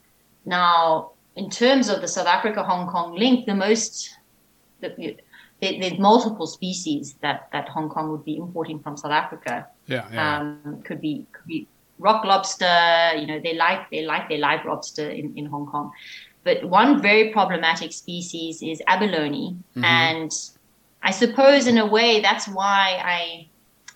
[0.45, 4.17] Now, in terms of the South Africa Hong Kong link, the most
[4.81, 5.17] the,
[5.61, 9.67] there's multiple species that, that Hong Kong would be importing from South Africa.
[9.87, 10.39] Yeah, yeah.
[10.39, 11.67] Um, could be could be
[11.99, 13.11] rock lobster.
[13.17, 15.91] You know, they like they like their live lobster in, in Hong Kong.
[16.43, 19.83] But one very problematic species is abalone, mm-hmm.
[19.83, 20.31] and
[21.05, 23.47] I suppose in a way that's why I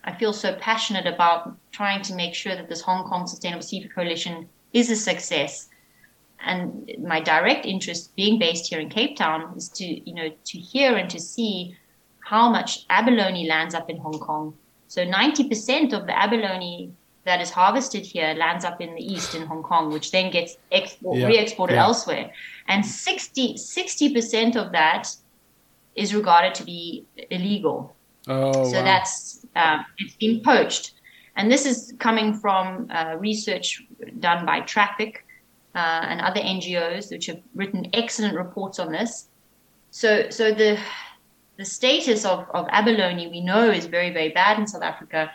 [0.10, 3.94] I feel so passionate about trying to make sure that this Hong Kong Sustainable Seafood
[3.94, 5.70] Coalition is a success.
[6.40, 10.58] And my direct interest, being based here in Cape Town, is to you know to
[10.60, 11.76] hear and to see
[12.20, 14.54] how much abalone lands up in Hong Kong.
[14.88, 16.94] So 90% of the abalone
[17.26, 20.58] that is harvested here lands up in the east in Hong Kong, which then gets
[20.72, 21.86] export, Yeah, re-exported yeah.
[21.88, 22.32] elsewhere.
[22.68, 25.04] And 60 percent of that
[26.00, 27.96] is regarded to be illegal.
[28.28, 28.84] Oh, so wow.
[28.84, 30.94] that's um, it's been poached,
[31.36, 33.84] and this is coming from uh, research
[34.20, 35.26] done by Traffic
[35.76, 39.30] uh, and other NGOs, which have written excellent reports on this.
[39.92, 40.78] So, so the
[41.58, 45.32] the status of, of abalone we know is very very bad in South Africa,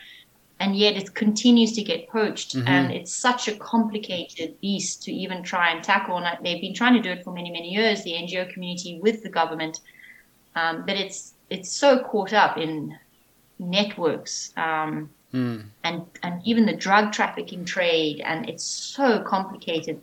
[0.61, 2.68] and yet it continues to get poached, Mhm.
[2.68, 6.16] and it's such a complicated beast to even try and tackle.
[6.18, 9.22] And they've been trying to do it for many many years, the NGO community with
[9.24, 9.81] the government,
[10.54, 12.96] um, but it's it's so caught up in
[13.58, 14.52] networks.
[14.56, 15.62] Um, Hmm.
[15.82, 20.00] and and even the drug trafficking trade, and it's so complicated.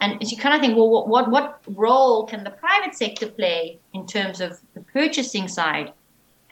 [0.00, 3.78] And you kind of think, well, what, what what role can the private sector play
[3.92, 5.92] in terms of the purchasing side?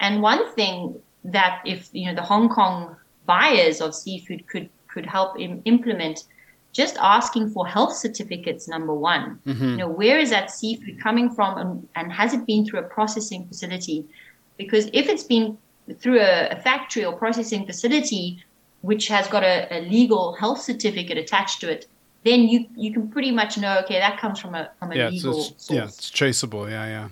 [0.01, 5.07] And one thing that if you know the Hong Kong buyers of seafood could could
[5.07, 6.25] help Im- implement,
[6.73, 8.69] just asking for health certificates.
[8.69, 9.65] Number one, Mm-hmm.
[9.71, 12.85] you know, where is that seafood coming from, and, and has it been through a
[12.85, 14.05] processing facility?
[14.57, 15.57] Because if it's been
[15.99, 18.43] through a, a factory or processing facility
[18.83, 21.87] which has got a, a legal health certificate attached to it,
[22.25, 25.09] then you you can pretty much know okay that comes from a from a yeah,
[25.09, 25.71] so legal it's, source.
[25.71, 26.69] yeah, it's traceable.
[26.71, 27.09] Yeah, yeah.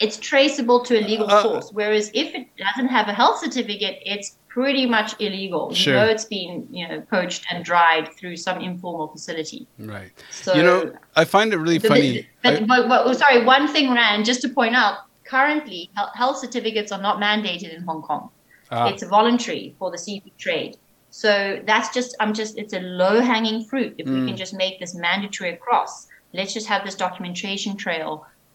[0.00, 1.70] It's traceable to a legal Uh, source.
[1.72, 5.74] Whereas if it doesn't have a health certificate, it's pretty much illegal.
[5.74, 5.94] Sure.
[5.94, 9.66] You know it's been you know poached and dried through some informal facility.
[9.94, 10.12] Right.
[10.30, 10.80] So you know,
[11.16, 12.28] I find it really the- funny.
[12.44, 14.94] But, I- but, but, sorry, one thing, Ran, just to point out,
[15.34, 15.90] currently
[16.20, 18.24] health certificates are not mandated in Hong Kong.
[18.70, 20.72] ah, It's voluntary for the seafood trade.
[21.10, 21.30] So
[21.70, 23.92] that's just, I'm just, it's a low hanging fruit.
[23.98, 24.26] If we Mm.
[24.28, 25.92] can just make this mandatory across,
[26.38, 28.12] let's just have this documentation trail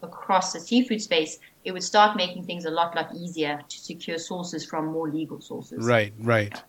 [0.08, 1.32] across the seafood space,
[1.64, 5.40] it would start making things a lot, lot easier to secure sources from more legal
[5.40, 5.86] sources.
[5.86, 6.62] Right, right.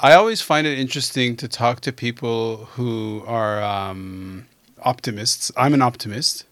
[0.00, 4.46] I always find it interesting to talk to people who are um,
[4.82, 5.52] optimists.
[5.56, 6.46] I'm an optimist,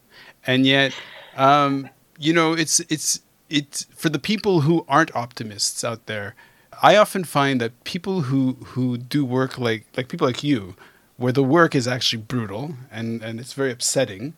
[0.46, 0.94] and yet,
[1.36, 1.88] um,
[2.18, 6.34] you know, it's it's it's for the people who aren't optimists out there.
[6.82, 10.76] I often find that people who who do work like like people like you,
[11.16, 14.34] where the work is actually brutal and and it's very upsetting,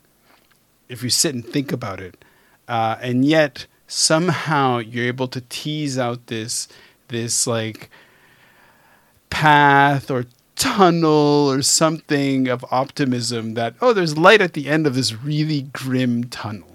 [0.89, 2.24] if you sit and think about it,
[2.67, 6.67] uh, and yet somehow you're able to tease out this
[7.09, 7.89] this like
[9.29, 10.25] path or
[10.55, 15.63] tunnel or something of optimism that oh there's light at the end of this really
[15.73, 16.69] grim tunnel.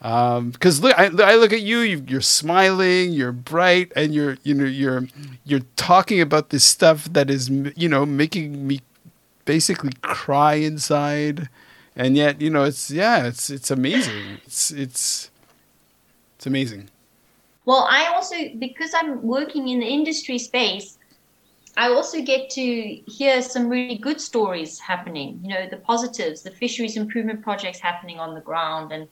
[0.00, 4.54] Because look I, I look at you, you you're smiling you're bright and you're you
[4.54, 5.06] know you're
[5.44, 8.80] you're talking about this stuff that is you know making me
[9.44, 11.48] basically cry inside
[11.96, 15.30] and yet you know it's yeah it's it's amazing it's it's
[16.36, 16.90] it's amazing
[17.64, 20.98] Well, I also, because I'm working in the industry space,
[21.76, 22.62] I also get to
[23.06, 25.40] hear some really good stories happening.
[25.42, 29.08] You know, the positives, the fisheries improvement projects happening on the ground, and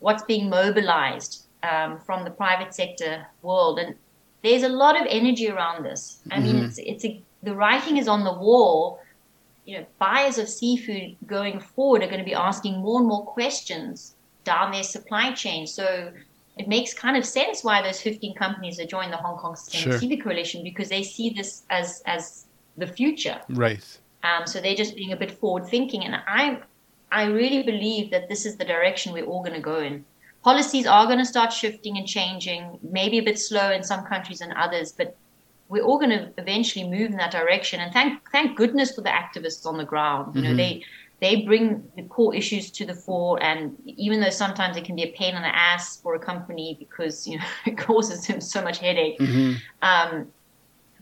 [0.00, 3.78] what's being mobilized um, from the private sector world.
[3.78, 3.96] And
[4.42, 6.22] there's a lot of energy around this.
[6.30, 6.64] I mean, Mhm.
[6.66, 9.00] it's it's a, the writing is on the wall.
[9.70, 13.24] You know, buyers of seafood going forward are going to be asking more and more
[13.24, 15.64] questions down their supply chain.
[15.64, 16.10] So
[16.56, 19.92] it makes kind of sense why those 15 companies are joined the Hong Kong Sustainable
[19.92, 20.00] Sure.
[20.00, 22.46] Seafood Coalition because they see this as as
[22.78, 23.40] the future.
[23.48, 23.86] right
[24.24, 26.58] Um, so they're just being a bit forward thinking, and I
[27.12, 30.04] I really believe that this is the direction we're all going to go in.
[30.42, 34.40] Policies are going to start shifting and changing, maybe a bit slow in some countries
[34.40, 35.16] and others, but
[35.70, 37.80] we're all going to eventually move in that direction.
[37.80, 40.36] And thank thank goodness for the activists on the ground.
[40.36, 40.56] You know, Mhm.
[40.56, 40.84] they
[41.20, 45.04] they bring the core issues to the fore, and even though sometimes it can be
[45.04, 48.62] a pain in the ass for a company because you know it causes them so
[48.62, 50.32] much headache, hmm um,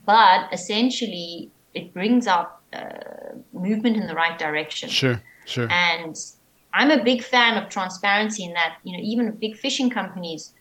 [0.05, 4.89] but essentially it brings out uh, movement in the right direction.
[4.89, 6.15] sure sure And
[6.73, 10.53] I'm a big fan of transparency in that, you know, even big fishing companies,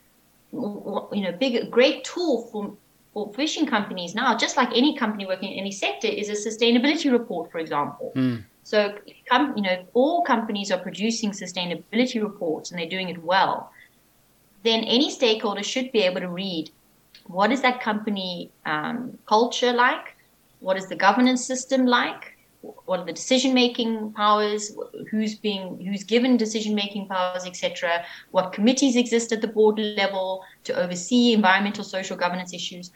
[0.52, 2.76] you know, big, great tool for,
[3.18, 7.10] for fishing companies now, just like any company working in any sector, is a sustainability
[7.10, 8.12] report, for example.
[8.14, 8.44] Mm.
[8.62, 8.94] So,
[9.56, 13.72] you know, all companies are producing sustainability reports and they're doing it well.
[14.62, 16.70] Then any stakeholder should be able to read
[17.24, 20.16] what is that company um, culture like?
[20.60, 22.37] What is the governance system like?
[22.60, 24.76] What are the decision making powers?
[25.10, 28.04] Who's being who's given decision making powers, etc.
[28.32, 32.90] What committees exist at the board level to oversee environmental, social governance issues?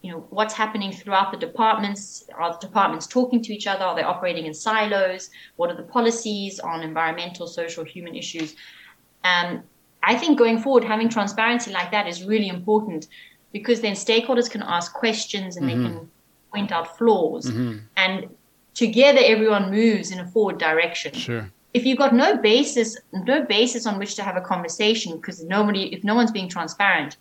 [0.00, 2.24] You know what's happening throughout the departments.
[2.34, 3.84] Are the departments talking to each other?
[3.84, 5.28] Are they operating in silos?
[5.56, 8.54] What are the policies on environmental, social, human issues?
[9.24, 9.64] Um,
[10.02, 13.08] I think going forward, having transparency like that is really important
[13.52, 15.68] because then stakeholders can ask questions and Mhm.
[15.68, 16.10] they can
[16.54, 17.80] point out flaws, Mhm.
[17.96, 18.28] and
[18.78, 21.12] together everyone moves in a forward direction.
[21.12, 21.50] Sure.
[21.74, 25.92] If you've got no basis, no basis on which to have a conversation, because nobody,
[25.92, 27.16] if no one's being transparent,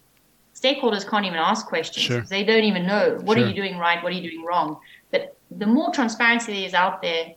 [0.54, 2.06] stakeholders can't even ask questions.
[2.06, 2.22] Sure.
[2.22, 3.46] They don't even know what Sure.
[3.46, 4.78] are you doing right, what are you doing wrong.
[5.10, 7.34] But the more transparency there is out there,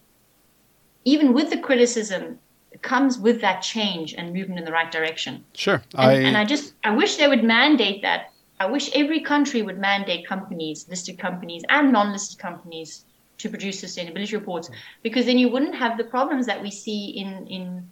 [1.06, 2.38] even with the criticism,
[2.72, 5.44] it comes with that change and movement in the right direction.
[5.54, 5.82] Sure.
[5.94, 8.32] And, I and I just I wish they would mandate that.
[8.60, 13.06] I wish every country would mandate companies, listed companies and non-listed companies,
[13.42, 14.70] to produce sustainability reports,
[15.02, 17.90] because then you wouldn't have the problems that we see in in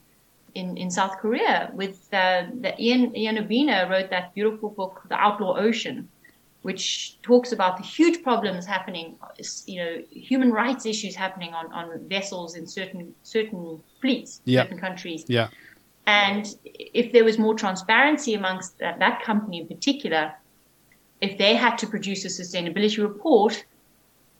[0.55, 5.14] in, in South Korea with uh, the Ian Ian Urbina wrote that beautiful book, The
[5.14, 6.09] Outlaw Ocean,
[6.62, 9.16] which talks about the huge problems happening,
[9.66, 14.62] you know, human rights issues happening on, on vessels in certain certain fleets, Yeah.
[14.62, 15.24] certain countries.
[15.28, 15.49] yeah.
[16.07, 20.32] And if there was more transparency amongst that, that company in particular,
[21.20, 23.64] if they had to produce a sustainability report,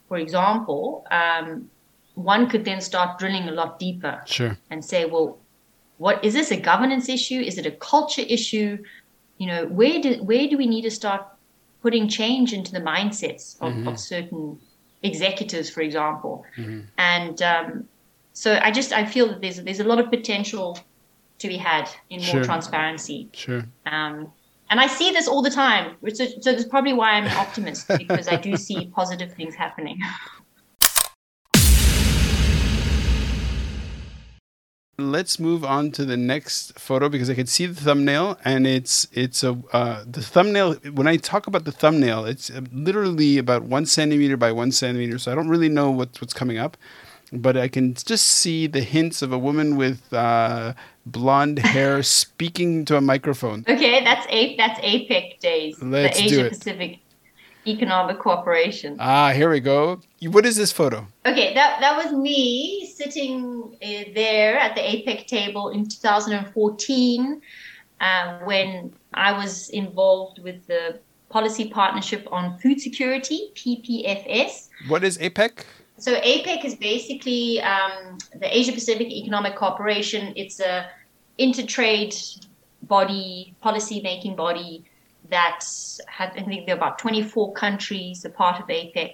[0.09, 1.71] for example, um,
[2.15, 4.57] one could then start drilling a lot deeper Sure.
[4.71, 5.39] and say, well,
[5.99, 7.41] what is this a governance issue?
[7.41, 8.79] Is it a culture issue?
[9.39, 11.23] You know, where do where do we need to start
[11.83, 14.59] putting change into the mindsets of, of certain
[15.03, 16.45] executives, for example?
[16.97, 17.89] And um,
[18.33, 20.79] so I just I feel that there's there's a lot of potential
[21.39, 22.45] to be had in more Sure.
[22.45, 23.29] transparency.
[23.33, 23.65] Sure.
[23.87, 24.33] Um,
[24.71, 27.89] and I see this all the time, so, so that's probably why I'm an optimist
[27.89, 29.99] because I do see positive things happening.
[35.01, 39.07] Let's move on to the next photo because I can see the thumbnail and it's
[39.13, 40.75] it's a uh, the thumbnail.
[40.93, 45.19] When I talk about the thumbnail, it's literally about one centimeter by one centimeter.
[45.19, 46.77] So I don't really know what's what's coming up,
[47.33, 50.75] but I can just see the hints of a woman with uh,
[51.07, 53.65] blonde hair speaking to a microphone.
[53.69, 56.49] Okay, that's a that's APEC days, Let's the do Asia it.
[56.51, 56.99] Pacific
[57.67, 58.97] Economic Cooperation.
[58.99, 60.01] Ah, here we go.
[60.23, 61.07] What is this photo?
[61.27, 67.43] Okay, that that was me sitting uh, there at the APEC table in 2014
[68.01, 74.69] uh, when I was involved with the Policy Partnership on Food Security (PPFS).
[74.89, 75.65] What is APEC?
[75.99, 80.33] So APEC is basically um, the Asia Pacific Economic Cooperation.
[80.37, 80.89] It's a
[81.39, 82.17] intertrade
[82.83, 84.85] body, policy making body
[85.31, 85.65] that
[86.07, 89.13] had, I think there are about 24 countries a part of APEC.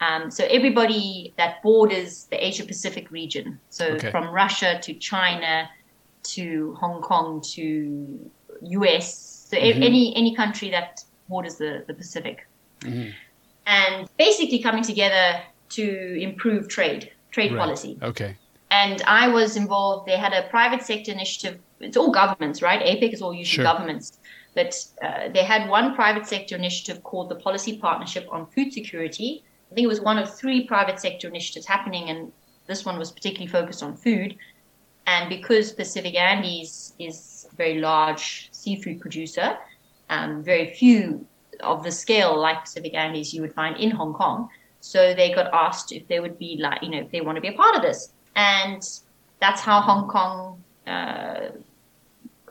[0.00, 4.10] Um, so everybody that borders the Asia Pacific region, so Okay.
[4.10, 5.68] from Russia to China
[6.34, 8.30] to Hong Kong to
[8.62, 9.82] US, so Mhm.
[9.82, 12.46] any any country that borders the, the Pacific
[12.80, 13.12] Mhm.
[13.66, 15.40] and basically coming together
[15.72, 17.60] to improve trade, trade Right.
[17.60, 17.98] policy.
[18.02, 18.36] Okay.
[18.70, 20.06] And I was involved.
[20.06, 21.58] They had a private sector initiative.
[21.80, 22.80] It's all governments, right?
[22.80, 23.64] APEC is all usually Sure.
[23.64, 24.18] governments.
[24.54, 29.42] But uh, they had one private sector initiative called the Policy Partnership on Food Security.
[29.70, 32.32] I think it was one of three private sector initiatives happening, and
[32.66, 34.36] this one was particularly focused on food.
[35.06, 39.56] And because Pacific Andes is a very large seafood producer,
[40.10, 41.26] um, very few
[41.60, 44.48] of the scale like Pacific Andes you would find in Hong Kong.
[44.82, 47.40] So they got asked if they would be like, you know, if they want to
[47.40, 48.12] be a part of this.
[48.34, 48.82] And
[49.40, 51.50] that's how Hong Kong, uh, uh,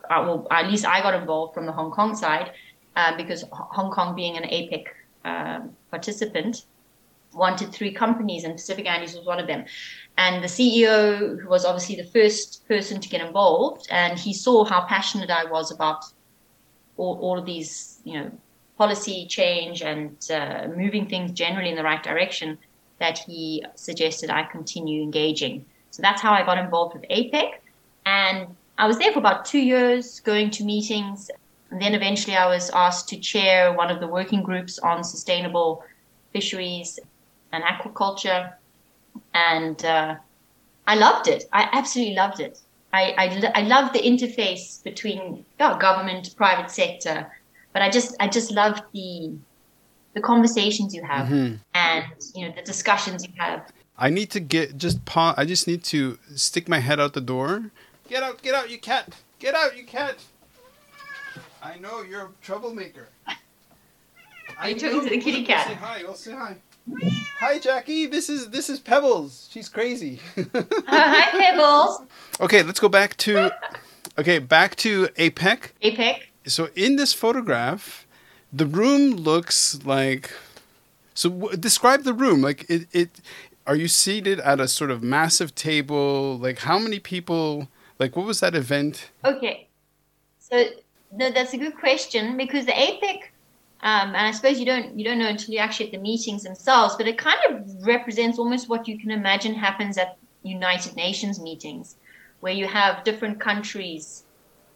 [0.08, 2.52] well, at least I got involved from the Hong Kong side
[2.96, 4.86] uh, because Hong Kong, being an APEC
[5.26, 6.64] um, participant,
[7.34, 9.66] wanted three companies, and Pacific Andes was one of them.
[10.16, 14.64] And the CEO, who was obviously the first person to get involved, and he saw
[14.64, 16.06] how passionate I was about
[16.96, 18.30] all, all of these, you know,
[18.78, 22.58] policy change and uh, moving things generally in the right direction,
[22.98, 25.64] that he suggested I continue engaging.
[25.90, 27.54] So that's how I got involved with APEC.
[28.06, 31.30] And I was there for about two years, going to meetings.
[31.70, 35.84] And then eventually I was asked to chair one of the working groups on sustainable
[36.32, 36.98] fisheries
[37.52, 38.52] and aquaculture.
[39.34, 40.16] And uh,
[40.86, 41.44] I loved it.
[41.52, 42.60] I absolutely loved it.
[42.92, 47.30] I, I, I love the interface between yeah, government, private sector,
[47.72, 49.32] but I just I just loved the
[50.14, 51.58] the conversations you have Mhm.
[51.74, 52.04] and
[52.34, 53.70] you know the discussions you have.
[53.98, 55.34] I need to get just pause.
[55.38, 57.70] I just need to stick my head out the door.
[58.08, 58.42] Get out!
[58.42, 58.68] Get out!
[58.70, 59.14] You cat!
[59.38, 59.76] Get out!
[59.76, 60.16] You cat!
[61.62, 63.08] I know you're a troublemaker.
[64.58, 65.66] Are you I talking to the kitty cat?
[65.68, 66.02] Say hi.
[66.02, 66.56] We'll say hi.
[67.38, 68.06] Hi, Jackie.
[68.06, 69.48] This is this is Pebbles.
[69.52, 70.20] She's crazy.
[70.88, 72.02] Hi, Pebbles.
[72.40, 73.52] okay, let's go back to.
[74.18, 75.70] Okay, back to APEC.
[75.82, 76.22] APEC.
[76.46, 78.06] So in this photograph,
[78.52, 80.32] the room looks like.
[81.14, 82.42] So w- describe the room.
[82.42, 83.10] Like it, it.
[83.66, 86.38] Are you seated at a sort of massive table?
[86.38, 87.68] Like how many people?
[87.98, 89.10] Like what was that event?
[89.24, 89.68] Okay.
[90.38, 90.64] So
[91.12, 93.18] no, that's a good question because the APEC
[93.82, 96.44] Um, and I suppose you don't you don't know until you actually at the meetings
[96.44, 101.40] themselves, but it kind of represents almost what you can imagine happens at United Nations
[101.40, 101.96] meetings,
[102.40, 104.24] where you have different countries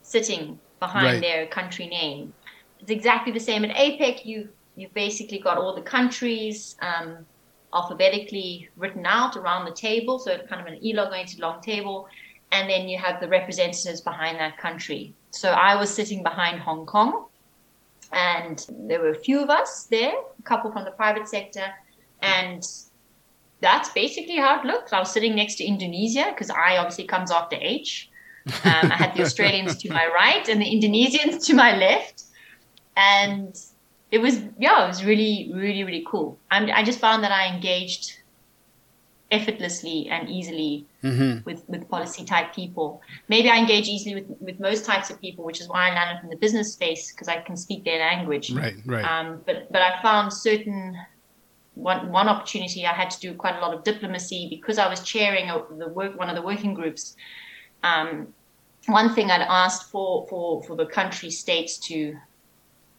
[0.03, 1.21] sitting behind right.
[1.21, 2.33] their country name.
[2.81, 4.25] It's exactly the same at APEC.
[4.25, 7.25] You you've basically got all the countries um,
[7.73, 12.09] alphabetically written out around the table, so it's kind of an elongated long table,
[12.53, 15.15] and then you have the representatives behind that country.
[15.31, 17.27] So I was sitting behind Hong Kong
[18.13, 21.67] and there were a few of us there, a couple from the private sector,
[22.21, 22.63] and
[23.61, 24.93] that's basically how it looked.
[24.93, 28.11] I was sitting next to Indonesia because I obviously comes after H.
[28.65, 32.25] Um, I had the Australians to my right and the Indonesians to my left,
[32.97, 33.59] and
[34.11, 36.39] it was yeah, it was really really really cool.
[36.51, 38.21] I'm, I just found that I engaged
[39.31, 41.43] effortlessly and easily mm-hmm.
[41.45, 43.01] with, with policy type people.
[43.29, 46.23] Maybe I engage easily with, with most types of people, which is why I landed
[46.23, 48.53] in the business space because I can speak their language.
[48.53, 49.05] Right, right.
[49.05, 50.97] Um, but but I found certain
[51.75, 55.01] one one opportunity I had to do quite a lot of diplomacy because I was
[55.01, 57.17] chairing a, the work one of the working groups.
[57.87, 58.35] Um,
[58.87, 62.17] one thing I'd asked for for for the country states to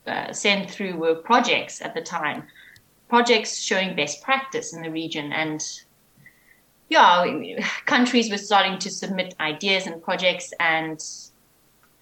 [0.05, 2.43] uh, send through were projects at the time,
[3.09, 5.63] projects showing best practice in the region and
[6.89, 11.03] yeah, countries were starting to submit ideas and projects and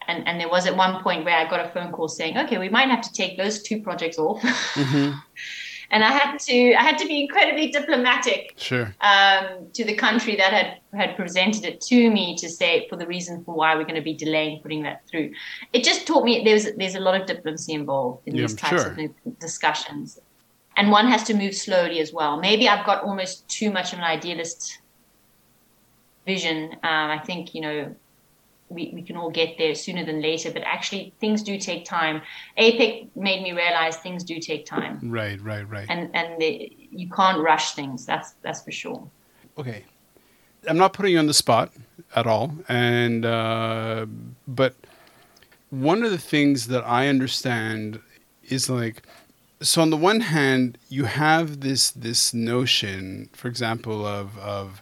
[0.08, 2.58] and and there was at one point where I got a phone call saying, okay,
[2.58, 4.42] we might have to take those two projects off.
[4.42, 5.18] Mm-hmm.
[5.92, 8.96] and I had to I had to be incredibly diplomatic sure.
[9.02, 13.08] um, to the country that had had presented it to me to say for the
[13.08, 15.32] reason for why we're going to be delaying putting that through.
[15.74, 18.84] It just taught me there's there's a lot of diplomacy involved in yeah, these types
[18.84, 18.98] sure.
[19.26, 20.20] of discussions
[20.78, 22.38] and one has to move slowly as well.
[22.38, 24.80] Maybe I've got almost too much of an idealist
[26.26, 26.74] vision.
[26.84, 27.96] Um, I think you know
[28.70, 32.22] we, we can all get there sooner than later, but actually things do take time.
[32.58, 35.00] APEC made me realize things do take time.
[35.04, 35.86] Right, right, right.
[35.90, 38.06] And and the, you can't rush things.
[38.06, 39.08] That's that's for sure.
[39.58, 39.86] Okay,
[40.68, 41.72] I'm not putting you on the spot
[42.16, 44.06] at all, and uh,
[44.48, 44.76] but
[45.70, 48.00] one of the things that I understand
[48.44, 49.04] is like
[49.62, 54.82] so on the one hand, you have this this notion, for example, of of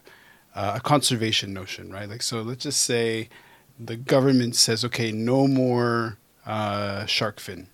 [0.54, 2.08] uh, a conservation notion, right?
[2.08, 3.28] Like, so let's just say
[3.78, 7.68] the government says, okay, no more uh, shark fin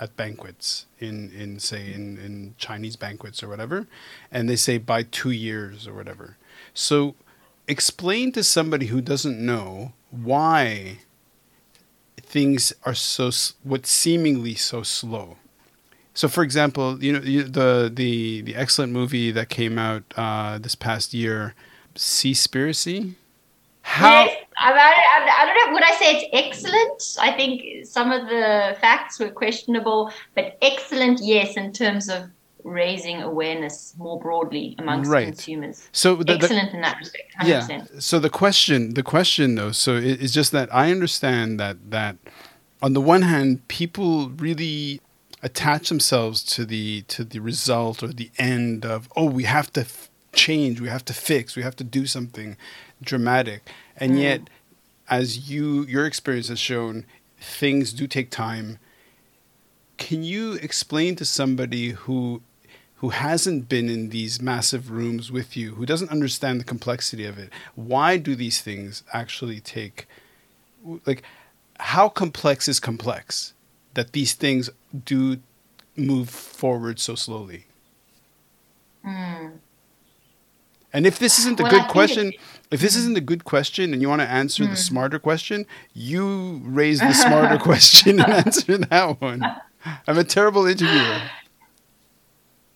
[0.00, 3.86] at banquets in in say in in Chinese banquets or whatever,
[4.30, 6.36] and they say by two years or whatever.
[6.74, 7.14] So,
[7.66, 10.98] explain to somebody who doesn't know why
[12.16, 13.30] things are so
[13.62, 15.36] what seemingly so slow
[16.18, 20.74] so, for example, you know the the the excellent movie that came out uh, this
[20.74, 21.54] past year,
[21.94, 23.14] Seaspiracy.
[23.82, 24.28] How?
[24.60, 25.74] I, I, I, don't know.
[25.74, 27.16] Would I say it's excellent?
[27.20, 32.24] I think some of the facts were questionable, but excellent, yes, in terms of
[32.64, 35.26] raising awareness more broadly amongst right.
[35.26, 35.88] consumers.
[35.92, 37.32] So the, excellent the, in that respect.
[37.40, 37.68] 100%.
[37.68, 37.84] Yeah.
[37.98, 42.16] So the question, the question though, so it, it's just that I understand that that
[42.82, 45.00] on the one hand, people really
[45.42, 49.82] attach themselves to the to the result or the end of oh we have to
[49.82, 52.56] f- change we have to fix we have to do something
[53.00, 53.62] dramatic
[53.98, 54.22] and mm.
[54.22, 54.40] yet
[55.08, 57.04] as you your experience has shown
[57.38, 58.78] things do take time
[59.96, 62.42] can you explain to somebody who
[62.96, 67.38] who hasn't been in these massive rooms with you who doesn't understand the complexity of
[67.38, 70.06] it why do these things actually take
[71.06, 71.22] like
[71.80, 73.54] how complex is complex
[73.94, 74.70] that these things
[75.04, 75.38] do
[75.96, 77.66] move forward so slowly?
[79.04, 79.58] Mm.
[80.92, 82.32] And if this isn't a well, good question,
[82.70, 84.70] if this isn't a good question and you want to answer mm.
[84.70, 89.42] the smarter question, you raise the smarter question and answer that one.
[90.06, 91.22] I'm a terrible interviewer.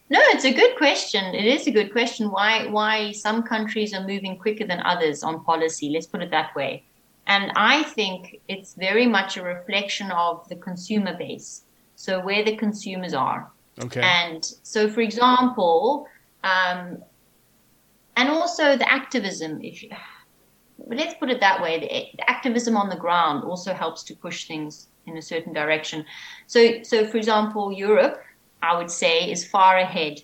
[0.09, 1.35] No, it's a good question.
[1.35, 2.31] It is a good question.
[2.31, 5.89] Why why some countries are moving quicker than others on policy?
[5.89, 6.85] Let's put it that way.
[7.27, 11.63] And I think it's very much a reflection of the consumer base.
[11.97, 13.51] So where the consumers are.
[13.83, 14.03] Okay.
[14.03, 16.07] And so, for example,
[16.45, 17.03] um,
[18.17, 19.61] and also the activism.
[19.63, 19.91] If you,
[20.87, 24.47] let's put it that way, the, the activism on the ground also helps to push
[24.47, 26.05] things in a certain direction.
[26.47, 28.23] So, so for example, Europe,
[28.63, 30.21] I would say, is far ahead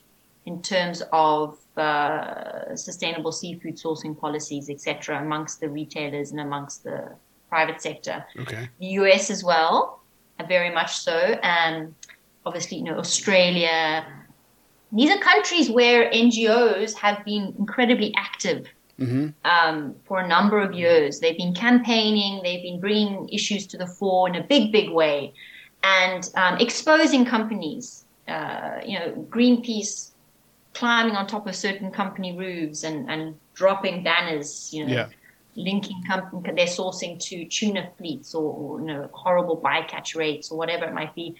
[0.46, 7.12] in terms of uh, sustainable seafood sourcing policies, etc., amongst the retailers and amongst the
[7.48, 8.24] private sector.
[8.38, 8.68] Okay.
[8.78, 9.98] The US as well
[10.46, 11.16] very much so.
[11.42, 11.94] And
[12.46, 14.06] obviously, you know, Australia.
[14.92, 18.66] These are countries where NGOs have been incredibly active
[18.98, 19.28] mm-hmm.
[19.44, 21.20] um, for a number of years.
[21.20, 25.32] They've been campaigning, they've been bringing issues to the fore in a big, big way.
[25.82, 28.04] and um, exposing companies.
[28.26, 30.10] Uh, you know, Greenpeace
[30.74, 34.72] climbing on top of certain company roofs and, and dropping banners.
[34.72, 34.92] You know.
[34.92, 35.08] Yeah.
[35.56, 40.58] Linking company, their sourcing to tuna fleets or, or you know horrible bycatch rates or
[40.58, 41.34] whatever it might be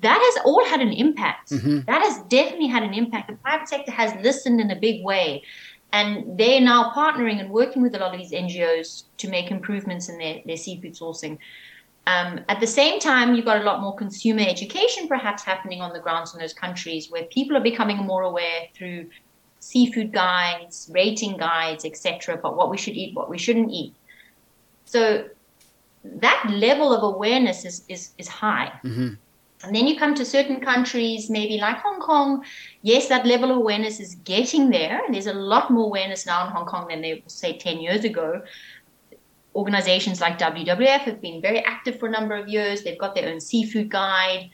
[0.00, 1.50] that has all had an impact.
[1.50, 1.80] Mm-hmm.
[1.86, 3.28] That has definitely had an impact.
[3.28, 5.42] The private sector has listened in a big way.
[5.92, 10.08] And they're now partnering and working with a lot of these NGOs to make improvements
[10.08, 11.36] in their, their seafood sourcing.
[12.06, 15.92] Um, at the same time, you've got a lot more consumer education perhaps happening on
[15.92, 19.10] the grounds in those countries where people are becoming more aware through
[19.60, 23.94] seafood guides, rating guides, etc., about what we should eat, what we shouldn't eat.
[24.86, 25.28] So
[26.04, 28.72] that level of awareness is, is, is high.
[28.82, 29.14] Mm-hmm.
[29.64, 32.44] And then you come to certain countries, maybe like Hong Kong.
[32.82, 35.00] Yes, that level of awareness is getting there.
[35.04, 37.80] And there's a lot more awareness now in Hong Kong than there was, say 10
[37.80, 38.42] years ago.
[39.54, 42.82] Organizations like WWF have been very active for a number of years.
[42.82, 44.50] They've got their own seafood guide.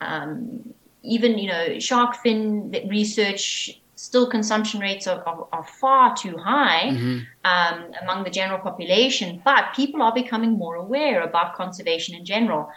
[0.00, 6.36] Um, even, you know, shark fin research, still consumption rates are, are, are far too
[6.36, 7.18] high Mm-hmm.
[7.44, 9.40] um, among the general population.
[9.44, 12.68] But people are becoming more aware about conservation in general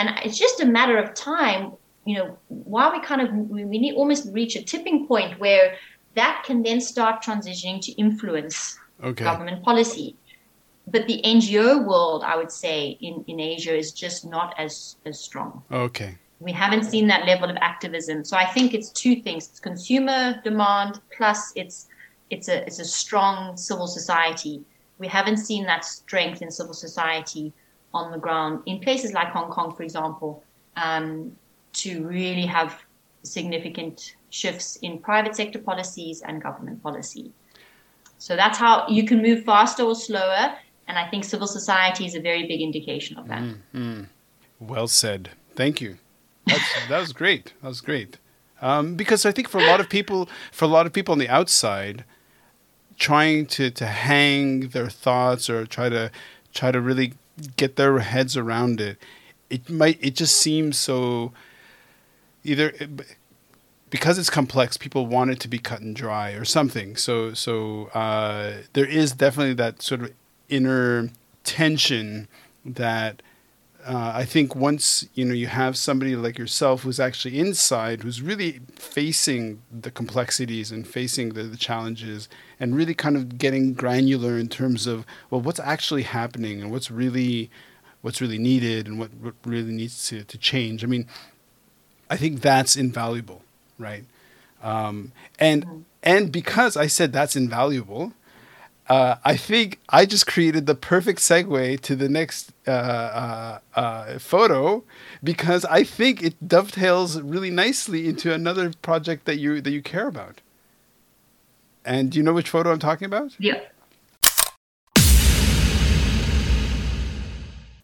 [0.00, 1.72] and it's just a matter of time
[2.06, 5.76] you know while we kind of we need almost reach a tipping point where
[6.14, 9.24] that can then start transitioning to influence Okay.
[9.24, 10.16] government policy.
[10.86, 15.16] But the ngo world i would say in, in asia is just not as as
[15.28, 15.62] strong.
[15.86, 16.12] Okay.
[16.46, 18.24] we haven't seen that level of activism.
[18.24, 19.42] So i think it's two things.
[19.48, 21.76] It's consumer demand plus it's
[22.34, 24.54] it's a it's a strong civil society.
[25.02, 27.46] We haven't seen that strength in civil society
[27.92, 30.42] on the ground in places like Hong Kong, for example,
[30.76, 31.36] um,
[31.72, 32.82] to really have
[33.22, 37.32] significant shifts in private sector policies and government policy.
[38.18, 40.54] So that's how you can move faster or slower.
[40.86, 43.42] And I think civil society is a very big indication of that.
[43.42, 44.02] Mm-hmm.
[44.60, 45.30] Well said.
[45.54, 45.98] Thank you.
[46.46, 47.52] That's, that was great.
[47.62, 48.18] That was great.
[48.60, 51.18] Um, because I think for a lot of people, for a lot of people on
[51.18, 52.04] the outside,
[52.98, 56.10] trying to, to hang their thoughts or try to
[56.52, 57.14] try to really
[57.56, 58.98] get their heads around it,
[59.48, 61.32] it might it just seems so
[62.44, 62.72] either
[63.90, 66.96] because it's complex, people want it to be cut and dry or something.
[66.96, 70.12] So so uh, there is definitely that sort of
[70.48, 71.10] inner
[71.44, 72.28] tension
[72.64, 73.22] that
[73.86, 78.20] uh, I think once you know you have somebody like yourself who's actually inside, who's
[78.20, 82.28] really facing the complexities and facing the, the challenges,
[82.58, 86.90] and really kind of getting granular in terms of well, what's actually happening and what's
[86.90, 87.50] really
[88.02, 90.82] what's really needed and what, what really needs to, to change.
[90.82, 91.06] I mean,
[92.08, 93.42] I think that's invaluable,
[93.78, 94.04] right?
[94.62, 98.12] Um, and and because I said that's invaluable,
[98.90, 104.18] uh, I think I just created the perfect segue to the next uh, uh, uh,
[104.18, 104.82] photo
[105.22, 110.08] because I think it dovetails really nicely into another project that you that you care
[110.08, 110.40] about.
[111.84, 113.36] And do you know which photo I'm talking about?
[113.38, 113.60] Yeah.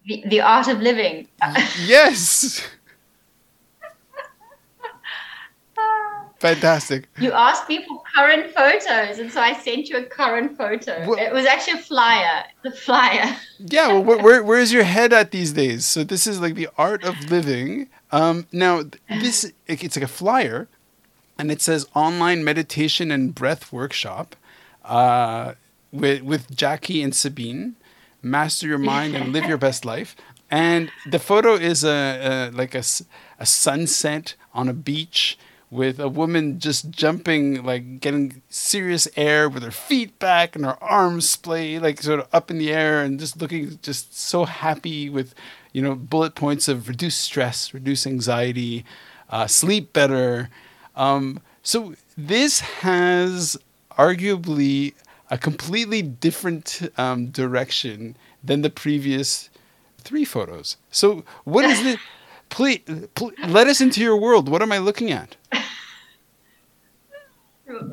[0.06, 1.28] The, the art of living.
[1.84, 2.66] yes.
[6.38, 7.08] Fantastic.
[7.18, 11.08] You asked me for current photos, and so I sent you a current photo.
[11.08, 12.44] Well- it was actually a flyer.
[12.62, 13.36] The flyer.
[13.58, 15.86] Yeah, well, where, where where's your head at these days?
[15.86, 17.88] So this is like the art of living.
[18.12, 20.68] Um, now this it's like a flyer,
[21.38, 24.36] and it says online meditation and breath workshop,
[24.84, 25.54] uh,
[25.90, 27.76] with with Jackie and Sabine,
[28.22, 30.14] master your mind and live your best life.
[30.50, 32.82] And the photo is a, a like a,
[33.38, 35.38] a sunset on a beach
[35.70, 40.82] with a woman just jumping, like getting serious air with her feet back and her
[40.82, 45.10] arms splayed, like sort of up in the air, and just looking just so happy
[45.10, 45.34] with,
[45.72, 48.84] you know, bullet points of reduce stress, reduce anxiety,
[49.30, 50.48] uh, sleep better.
[50.94, 53.56] Um, so this has
[53.98, 54.94] arguably
[55.30, 59.50] a completely different um, direction than the previous
[59.98, 60.76] three photos.
[60.90, 61.98] So what is it?
[62.56, 62.80] Please,
[63.14, 64.48] pl- let us into your world.
[64.48, 65.36] What am I looking at?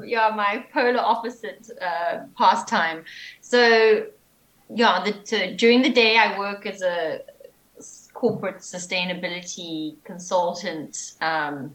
[0.05, 3.03] Yeah, my polar opposite uh, pastime.
[3.41, 4.05] So,
[4.69, 7.21] yeah, the, during the day I work as a
[8.13, 11.73] corporate sustainability consultant um,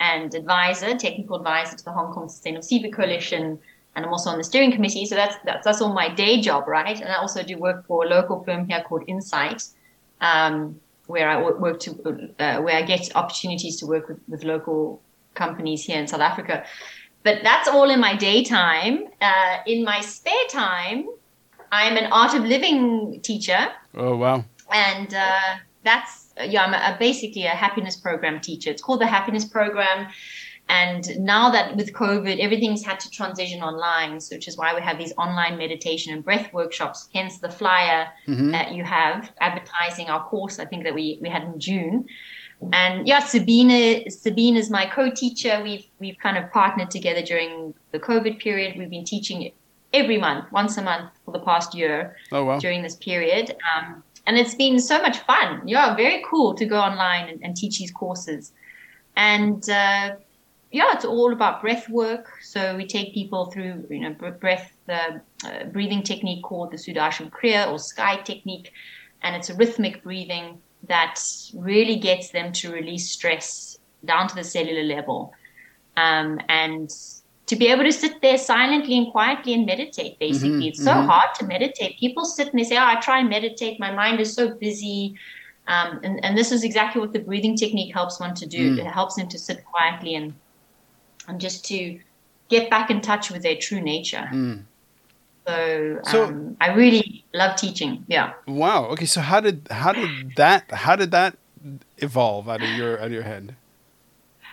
[0.00, 3.56] and advisor, technical advisor to the Hong Kong Sustainable Seafood Coalition,
[3.94, 5.06] and I'm also on the steering committee.
[5.06, 7.00] So that's that's that's all my day job, right?
[7.00, 9.62] And I also do work for a local firm here called Insight,
[10.20, 10.80] um,
[11.12, 11.36] where I
[11.66, 11.90] work to
[12.38, 15.02] uh, where I get opportunities to work with, with local
[15.34, 16.64] companies here in South Africa.
[17.22, 18.96] But that's all in my daytime.
[19.20, 21.06] Uh, in my spare time,
[21.70, 23.62] I'm an art of living teacher
[23.94, 24.44] Oh wow!
[24.72, 28.70] and uh, that's yeah, I'm a, basically a happiness program teacher.
[28.70, 30.08] It's called the happiness program.
[30.68, 34.80] And now that with COVID, everything's had to transition online, so which is why we
[34.80, 37.08] have these online meditation and breath workshops.
[37.14, 38.50] Hence the flyer mm-hmm.
[38.52, 40.58] that you have advertising our course.
[40.58, 42.06] I think that we we had in June.
[42.72, 45.60] And yeah, Sabine Sabine is my co-teacher.
[45.62, 48.78] We've we've kind of partnered together during the COVID period.
[48.78, 49.50] We've been teaching
[49.92, 52.16] every month, once a month for the past year.
[52.30, 52.58] Oh wow!
[52.58, 55.66] During this period, um, and it's been so much fun.
[55.66, 58.52] Yeah, very cool to go online and, and teach these courses.
[59.16, 60.12] And uh,
[60.72, 62.32] yeah, it's all about breath work.
[62.40, 67.30] So we take people through, you know, breath, the uh, breathing technique called the Sudarshan
[67.30, 68.72] Kriya or Sky technique,
[69.22, 70.58] and it's a rhythmic breathing
[70.88, 71.20] that
[71.54, 75.34] really gets them to release stress down to the cellular level,
[75.98, 76.90] um, and
[77.46, 80.18] to be able to sit there silently and quietly and meditate.
[80.18, 81.06] Basically, mm-hmm, it's so mm-hmm.
[81.06, 81.98] hard to meditate.
[82.00, 83.78] People sit and they say, "Oh, I try and meditate.
[83.78, 85.16] My mind is so busy."
[85.68, 88.74] Um, and, and this is exactly what the breathing technique helps one to do.
[88.74, 88.78] Mm.
[88.80, 90.34] It helps them to sit quietly and
[91.28, 91.98] and just to
[92.48, 94.28] get back in touch with their true nature.
[94.32, 94.64] Mm.
[95.46, 98.04] So, so um, I really love teaching.
[98.06, 98.34] Yeah.
[98.46, 98.86] Wow.
[98.86, 99.06] Okay.
[99.06, 101.36] So how did how did that how did that
[101.98, 103.56] evolve out of your out of your head?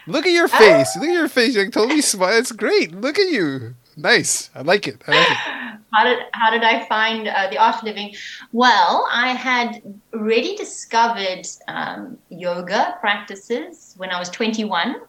[0.08, 0.96] Look at your uh, face.
[0.96, 1.56] Look at your face.
[1.56, 2.38] You're totally smile.
[2.38, 2.92] It's great.
[2.94, 3.76] Look at you.
[3.96, 4.50] Nice.
[4.56, 5.04] I like it.
[5.08, 5.38] I like it.
[5.92, 8.14] How did how did I find uh, the art of living?
[8.52, 9.82] Well, I had
[10.14, 15.02] already discovered um, yoga practices when I was 21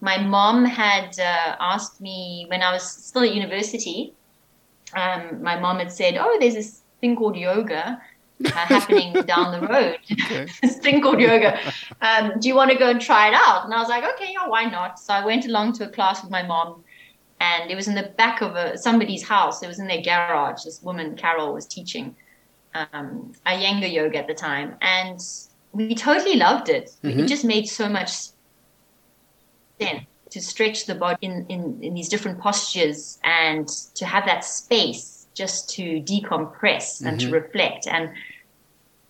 [0.00, 4.12] my mom had uh, asked me when I was still at university.
[4.94, 8.00] Um, my mom had said, "Oh, there's this thing called yoga
[8.44, 9.98] uh, happening down the road.
[10.62, 11.58] this thing called yoga.
[12.02, 14.32] Um, do you want to go and try it out?" And I was like, "Okay,
[14.32, 16.84] yeah, why not?" So I went along to a class with my mom,
[17.40, 19.62] and it was in the back of a, somebody's house.
[19.62, 20.64] It was in their garage.
[20.64, 22.14] This woman, Carol, was teaching
[22.74, 25.20] um, Iyengar yoga at the time, and
[25.72, 26.90] we totally loved it.
[27.02, 27.20] Mm-hmm.
[27.20, 28.35] It just made so much
[29.78, 35.26] to stretch the body in, in, in these different postures and to have that space
[35.34, 37.30] just to decompress and mm-hmm.
[37.30, 37.86] to reflect.
[37.86, 38.10] And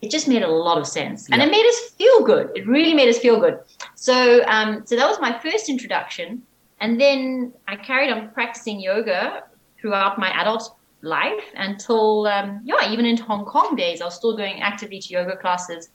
[0.02, 1.28] it just made a lot of sense.
[1.30, 2.50] And it made us feel good.
[2.54, 3.58] It really made us feel good.
[3.94, 6.42] So, um, so that was my first introduction.
[6.80, 9.44] And then I carried on practicing yoga
[9.80, 14.36] throughout my adult life until, um, yeah, even into Hong Kong days, I was still
[14.36, 15.88] going actively to yoga classes.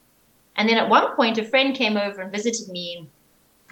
[0.56, 3.08] And then at one point, a friend came over and visited me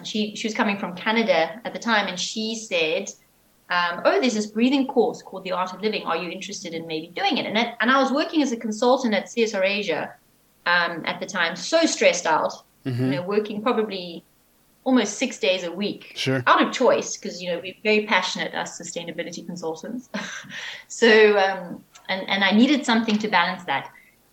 [0.04, 3.10] she she was coming from Canada at the time, and she said,
[3.70, 6.04] um, "Oh, there's this breathing course called the Art of Living.
[6.04, 8.56] Are you interested in maybe doing it?" And it, and I was working as a
[8.56, 10.14] consultant at CSR Asia
[10.66, 12.52] um, at the time, so stressed out,
[12.84, 13.04] mm-hmm.
[13.04, 14.24] you know, working probably
[14.84, 16.42] almost six days a week, sure.
[16.46, 20.08] out of choice because you know we're very passionate as sustainability consultants.
[20.88, 23.90] so um, and and I needed something to balance that.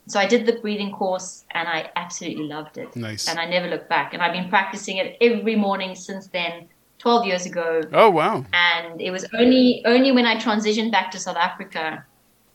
[0.07, 2.95] So I did the breathing course and I absolutely loved it.
[2.95, 3.27] Nice.
[3.27, 4.13] And I never looked back.
[4.13, 7.81] And I've been practicing it every morning since then, 12 years ago.
[7.91, 8.45] Oh, wow.
[8.53, 12.05] And it was only only when I transitioned back to South Africa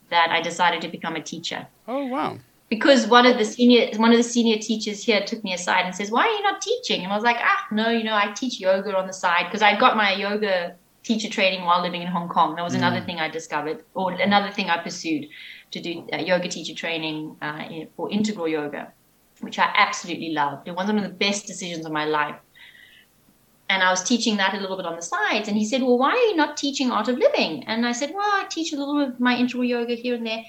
[0.08, 1.66] that I decided to become a teacher.
[1.86, 2.38] Oh, wow.
[2.70, 5.94] Because one of the senior one of the senior teachers here took me aside and
[5.94, 8.32] says, "Why are you not teaching?" And I was like, "Ah, no, you know, I
[8.32, 12.08] teach yoga on the side because I got my yoga teacher training while living in
[12.08, 12.56] Hong Kong.
[12.56, 12.78] That was mm.
[12.78, 15.26] another thing I discovered or another thing I pursued
[15.72, 18.92] to do uh, yoga teacher training uh, in, for integral yoga,
[19.40, 20.68] which I absolutely loved.
[20.68, 22.36] It was one of the best decisions of my life.
[23.68, 25.48] And I was teaching that a little bit on the sides.
[25.48, 27.64] And he said, Well, why are you not teaching art of living?
[27.64, 30.26] And I said, Well, I teach a little bit of my integral yoga here and
[30.26, 30.44] there.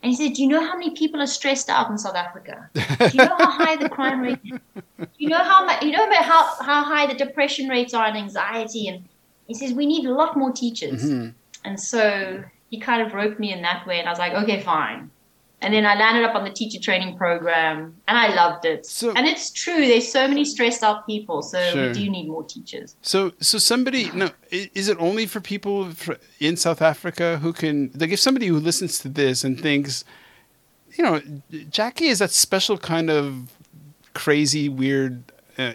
[0.00, 2.70] And he said, Do you know how many people are stressed out in South Africa?
[2.74, 4.60] Do you know how high the crime rate is?
[4.98, 8.16] Do you know how much, you know how, how high the depression rates are and
[8.16, 8.86] anxiety?
[8.86, 9.08] And
[9.48, 11.02] he says, We need a lot more teachers.
[11.04, 11.30] Mm-hmm.
[11.64, 14.60] And so he kind of roped me in that way, and I was like, okay,
[14.60, 15.10] fine.
[15.60, 18.86] And then I landed up on the teacher training program, and I loved it.
[18.86, 19.86] So, and it's true.
[19.86, 21.88] There's so many stressed out people, so sure.
[21.88, 22.94] we do need more teachers.
[23.02, 25.88] So, so somebody, no, is it only for people
[26.38, 30.04] in South Africa who can, like, if somebody who listens to this and thinks,
[30.96, 31.20] you know,
[31.70, 33.50] Jackie is that special kind of
[34.14, 35.72] crazy, weird, uh,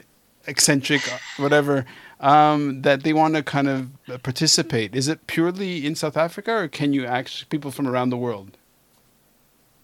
[0.48, 1.02] eccentric,
[1.38, 1.86] whatever
[2.24, 3.92] um, that they want to kind of
[4.24, 4.96] participate?
[4.96, 8.58] Is it purely in South Africa, or can you actually people from around the world?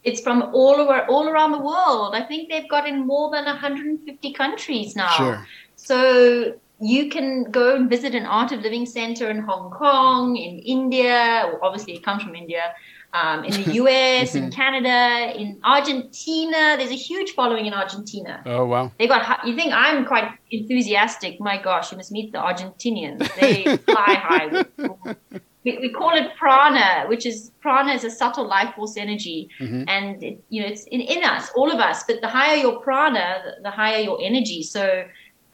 [0.05, 2.15] It's from all over all around the world.
[2.15, 5.09] I think they've got in more than 150 countries now.
[5.09, 5.47] Sure.
[5.75, 10.59] So you can go and visit an art of living center in Hong Kong, in
[10.59, 11.51] India.
[11.61, 12.73] Obviously, it comes from India
[13.13, 16.75] um, in the US, in Canada, in Argentina.
[16.77, 18.41] There's a huge following in Argentina.
[18.45, 18.91] Oh wow!
[18.97, 19.45] They got.
[19.47, 21.39] You think I'm quite enthusiastic?
[21.39, 23.19] My gosh, you must meet the Argentinians.
[23.39, 25.41] They fly high.
[25.65, 29.83] We, we call it prana, which is prana is a subtle life force energy, mm-hmm.
[29.87, 32.03] and it, you know it's in, in us, all of us.
[32.07, 34.63] But the higher your prana, the, the higher your energy.
[34.63, 35.05] So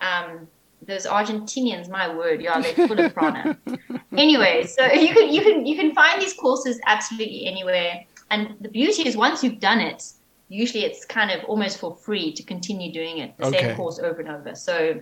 [0.02, 0.48] um,
[0.88, 3.58] those Argentinians, my word, yeah, they're full of prana.
[4.18, 8.04] anyway, so you can you can you can find these courses absolutely anywhere.
[8.32, 10.04] And the beauty is once you've done it,
[10.50, 13.60] usually it's kind of almost for free to continue doing it, the okay.
[13.60, 14.56] same course over and over.
[14.56, 15.00] So,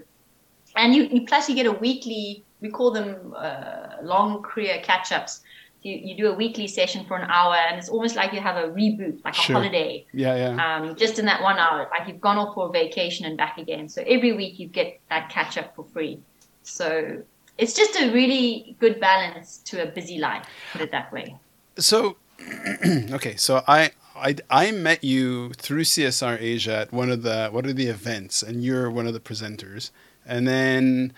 [0.75, 2.43] and you, you plus you get a weekly.
[2.61, 5.41] We call them uh, long Kriya catch ups.
[5.83, 8.55] You, you do a weekly session for an hour, and it's almost like you have
[8.55, 9.55] a reboot, like sure.
[9.55, 10.05] a holiday.
[10.13, 10.77] Yeah, yeah.
[10.77, 13.57] Um, just in that one hour, like you've gone off for a vacation and back
[13.57, 13.89] again.
[13.89, 16.19] So every week you get that catch up for free.
[16.63, 17.21] So
[17.57, 20.45] it's just a really good balance to a busy life.
[20.71, 21.35] Put it that way.
[21.77, 22.17] So,
[23.11, 27.65] okay, so I I, I met you through CSR Asia at one of the one
[27.65, 29.91] of the events, and you're one of the presenters.
[30.25, 31.13] And then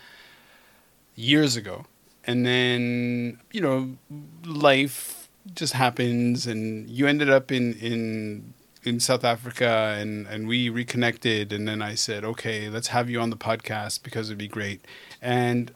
[1.16, 1.86] years ago,
[2.28, 3.98] and then you know,
[4.46, 8.54] life just happens, and you ended up in in
[8.84, 13.20] in South Africa, and and we reconnected, and then I said, okay, let's have you
[13.20, 14.86] on the podcast because it'd be great.
[15.22, 15.72] And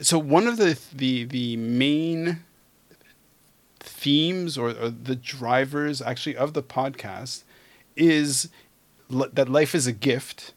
[0.00, 2.44] so one of the the the main
[3.80, 7.44] themes or, or the drivers actually of the podcast
[7.94, 8.50] is
[9.08, 10.52] that life is a gift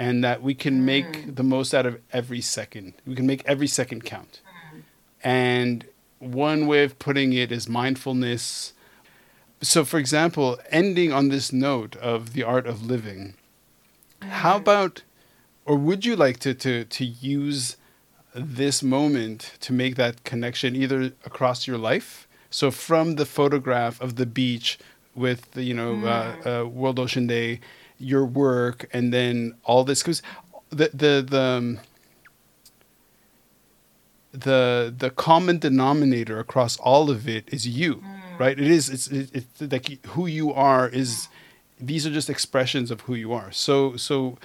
[0.00, 1.36] and that we can make mm.
[1.36, 2.94] the most out of every second.
[3.06, 4.40] We can make every second count.
[4.74, 4.82] Mm.
[5.22, 5.84] And
[6.18, 8.72] one way of putting it is mindfulness.
[9.60, 13.34] So, for example, ending on this note of the art of living,
[14.22, 14.28] mm.
[14.28, 15.02] how about,
[15.66, 17.76] or would you like to, to, to use
[18.34, 24.16] this moment to make that connection either across your life so from the photograph of
[24.16, 24.78] the beach
[25.14, 26.06] with you know mm.
[26.06, 27.60] uh, uh, World Ocean Day,
[28.00, 30.22] your work, and then all this because
[30.70, 31.78] the the the um,
[34.32, 38.38] the the common denominator across all of it is you, mm.
[38.38, 38.58] right?
[38.58, 41.28] It is it's it's like who you are is
[41.78, 43.52] these are just expressions of who you are.
[43.52, 44.38] So so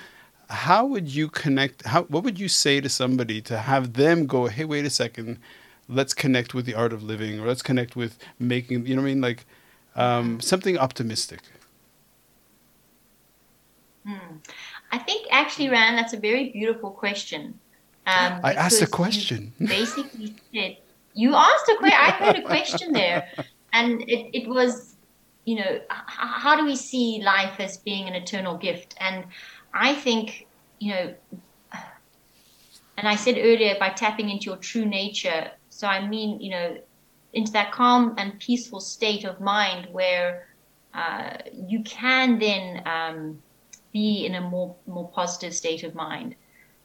[0.49, 4.45] how would you connect how what would you say to somebody to have them go
[4.45, 5.39] hey wait a second
[5.89, 9.07] let's connect with the art of living or let's connect with making you know what
[9.07, 9.43] i mean like
[9.95, 11.39] um, something optimistic.
[14.91, 17.59] I think actually ran that's a very beautiful question.
[18.07, 19.53] Um, i asked a question.
[19.59, 20.77] basically said
[21.13, 23.27] you asked a question i heard a question there.
[23.73, 24.95] And it, it was
[25.43, 28.95] you know h- how do we see life as being an eternal gift?
[28.99, 29.25] And
[29.73, 30.47] i think
[30.79, 31.15] you know
[32.97, 36.77] and I said earlier, by tapping into your true nature, so I mean, you know,
[37.33, 40.47] into that calm and peaceful state of mind where
[40.93, 43.41] uh, you can then um,
[43.95, 46.35] be in a more more positive state of mind,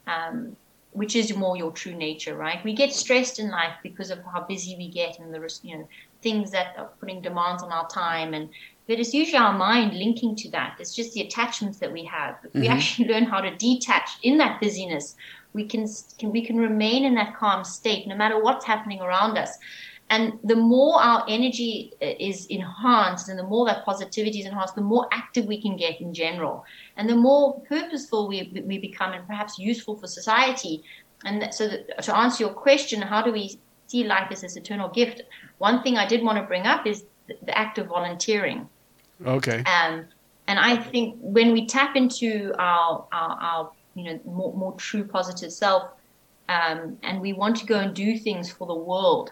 [0.07, 0.55] um,
[0.93, 2.63] which is more your true nature, right?
[2.63, 5.87] We get stressed in life because of how busy we get and the you know
[6.21, 8.47] things that are putting demands on our time and
[8.87, 10.77] but it's usually our mind linking to that.
[10.79, 12.35] It's just the attachments that we have.
[12.43, 12.61] If mm-hmm.
[12.61, 15.15] we actually learn how to detach in that busyness,
[15.53, 15.85] we can,
[16.17, 19.57] can we can remain in that calm state no matter what's happening around us
[20.11, 24.81] and the more our energy is enhanced and the more that positivity is enhanced the
[24.81, 26.65] more active we can get in general.
[26.97, 30.83] And the more purposeful we, we become and perhaps useful for society.
[31.23, 33.57] And so that, to answer your question how do we
[33.87, 35.21] see life as this eternal gift?
[35.59, 38.67] One thing i did want to bring up is the, the act of volunteering.
[39.25, 39.59] Okay.
[39.59, 40.05] Um,
[40.47, 45.05] and i think when we tap into our, our, our you know more, more true
[45.05, 45.83] positive self
[46.49, 49.31] um, and we want to go and do things for the world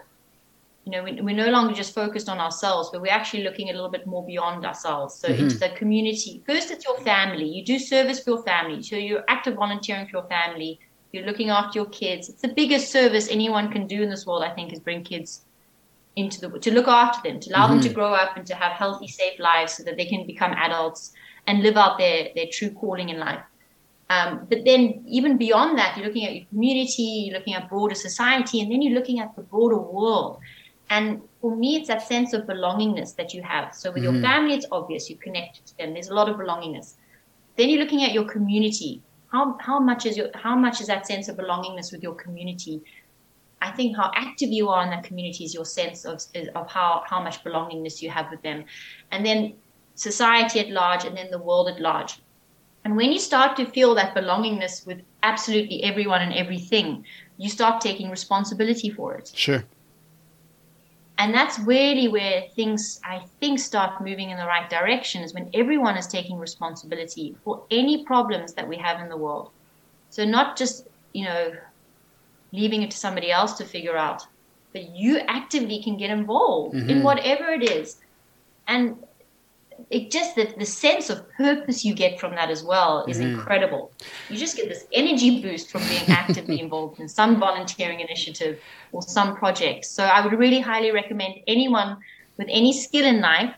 [0.85, 3.73] you know we, we're no longer just focused on ourselves but we're actually looking a
[3.73, 5.43] little bit more beyond ourselves so mm-hmm.
[5.43, 9.23] into the community first it's your family you do service for your family so you're
[9.27, 10.79] active volunteering for your family
[11.11, 14.43] you're looking after your kids it's the biggest service anyone can do in this world
[14.43, 15.45] i think is bring kids
[16.15, 17.73] into the to look after them to allow mm-hmm.
[17.73, 17.95] them to mm-hmm.
[17.95, 21.13] grow up and to have healthy safe lives so that they can become adults
[21.47, 23.43] and live out their their true calling in life
[24.09, 27.93] um, but then, even beyond that, you're looking at your community, you're looking at broader
[27.93, 30.39] society, and then you're looking at the broader world.
[30.89, 33.75] And for me, it's that sense of belongingness that you have.
[33.75, 34.11] So with mm.
[34.11, 35.93] your family, it's obvious you connect to them.
[35.93, 36.95] There's a lot of belongingness.
[37.57, 39.01] Then you're looking at your community.
[39.31, 42.81] How how much is your how much is that sense of belongingness with your community?
[43.61, 46.21] I think how active you are in that community is your sense of
[46.55, 48.65] of how how much belongingness you have with them,
[49.11, 49.53] and then
[49.93, 52.19] society at large, and then the world at large
[52.83, 57.05] and when you start to feel that belongingness with absolutely everyone and everything,
[57.37, 59.31] you start taking responsibility for it.
[59.35, 59.63] Sure.
[61.19, 65.51] And that's really where things, I think, start moving in the right direction is when
[65.53, 69.51] everyone is taking responsibility for any problems that we have in the world.
[70.09, 71.51] So, not just, you know,
[72.53, 74.21] leaving it to somebody else to figure out,
[74.73, 76.89] but you actively can get involved Mhm.
[76.89, 77.97] in whatever it is.
[78.67, 79.03] And
[79.89, 83.33] it just the, the sense of purpose you get from that as well is Mhm.
[83.33, 83.91] incredible.
[84.29, 88.59] You just get this energy boost from being actively involved in some volunteering initiative
[88.91, 89.85] or some project.
[89.85, 91.97] So I would really highly recommend anyone
[92.37, 93.53] with any skill in life,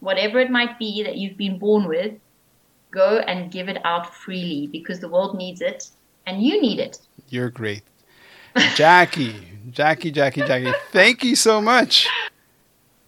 [0.00, 2.14] whatever it might be that you've been born with,
[2.90, 5.88] go and give it out freely because the world needs it
[6.26, 6.98] and you need it.
[7.28, 7.82] You're great.
[8.74, 9.34] Jackie,
[9.70, 12.08] Jackie, Jackie, Jackie, thank you so much.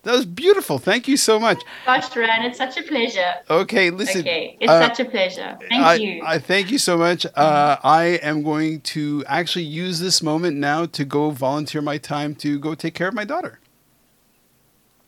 [0.02, 0.78] That was beautiful.
[0.78, 1.62] Thank you so much.
[1.84, 3.34] Gosh, Ran, it's such a pleasure.
[3.50, 4.22] Okay, listen.
[4.22, 5.58] Okay, it's uh, such a pleasure.
[5.68, 6.22] Thank I, you.
[6.24, 7.26] I thank you so much.
[7.34, 12.34] Uh, I am going to actually use this moment now to go volunteer my time
[12.36, 13.58] to go take care of my daughter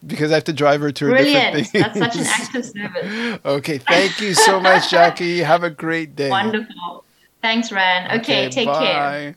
[0.06, 1.56] because I have to drive her to a Brilliant.
[1.56, 1.82] different thing.
[1.82, 3.38] That's such an act of service.
[3.44, 5.38] okay, thank you so much, Jackie.
[5.38, 6.28] Have a great day.
[6.28, 7.04] Wonderful.
[7.40, 8.20] Thanks, Ran.
[8.20, 8.74] Okay, take care.
[8.74, 9.34] bye.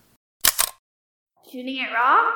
[1.50, 2.32] Tuning it raw?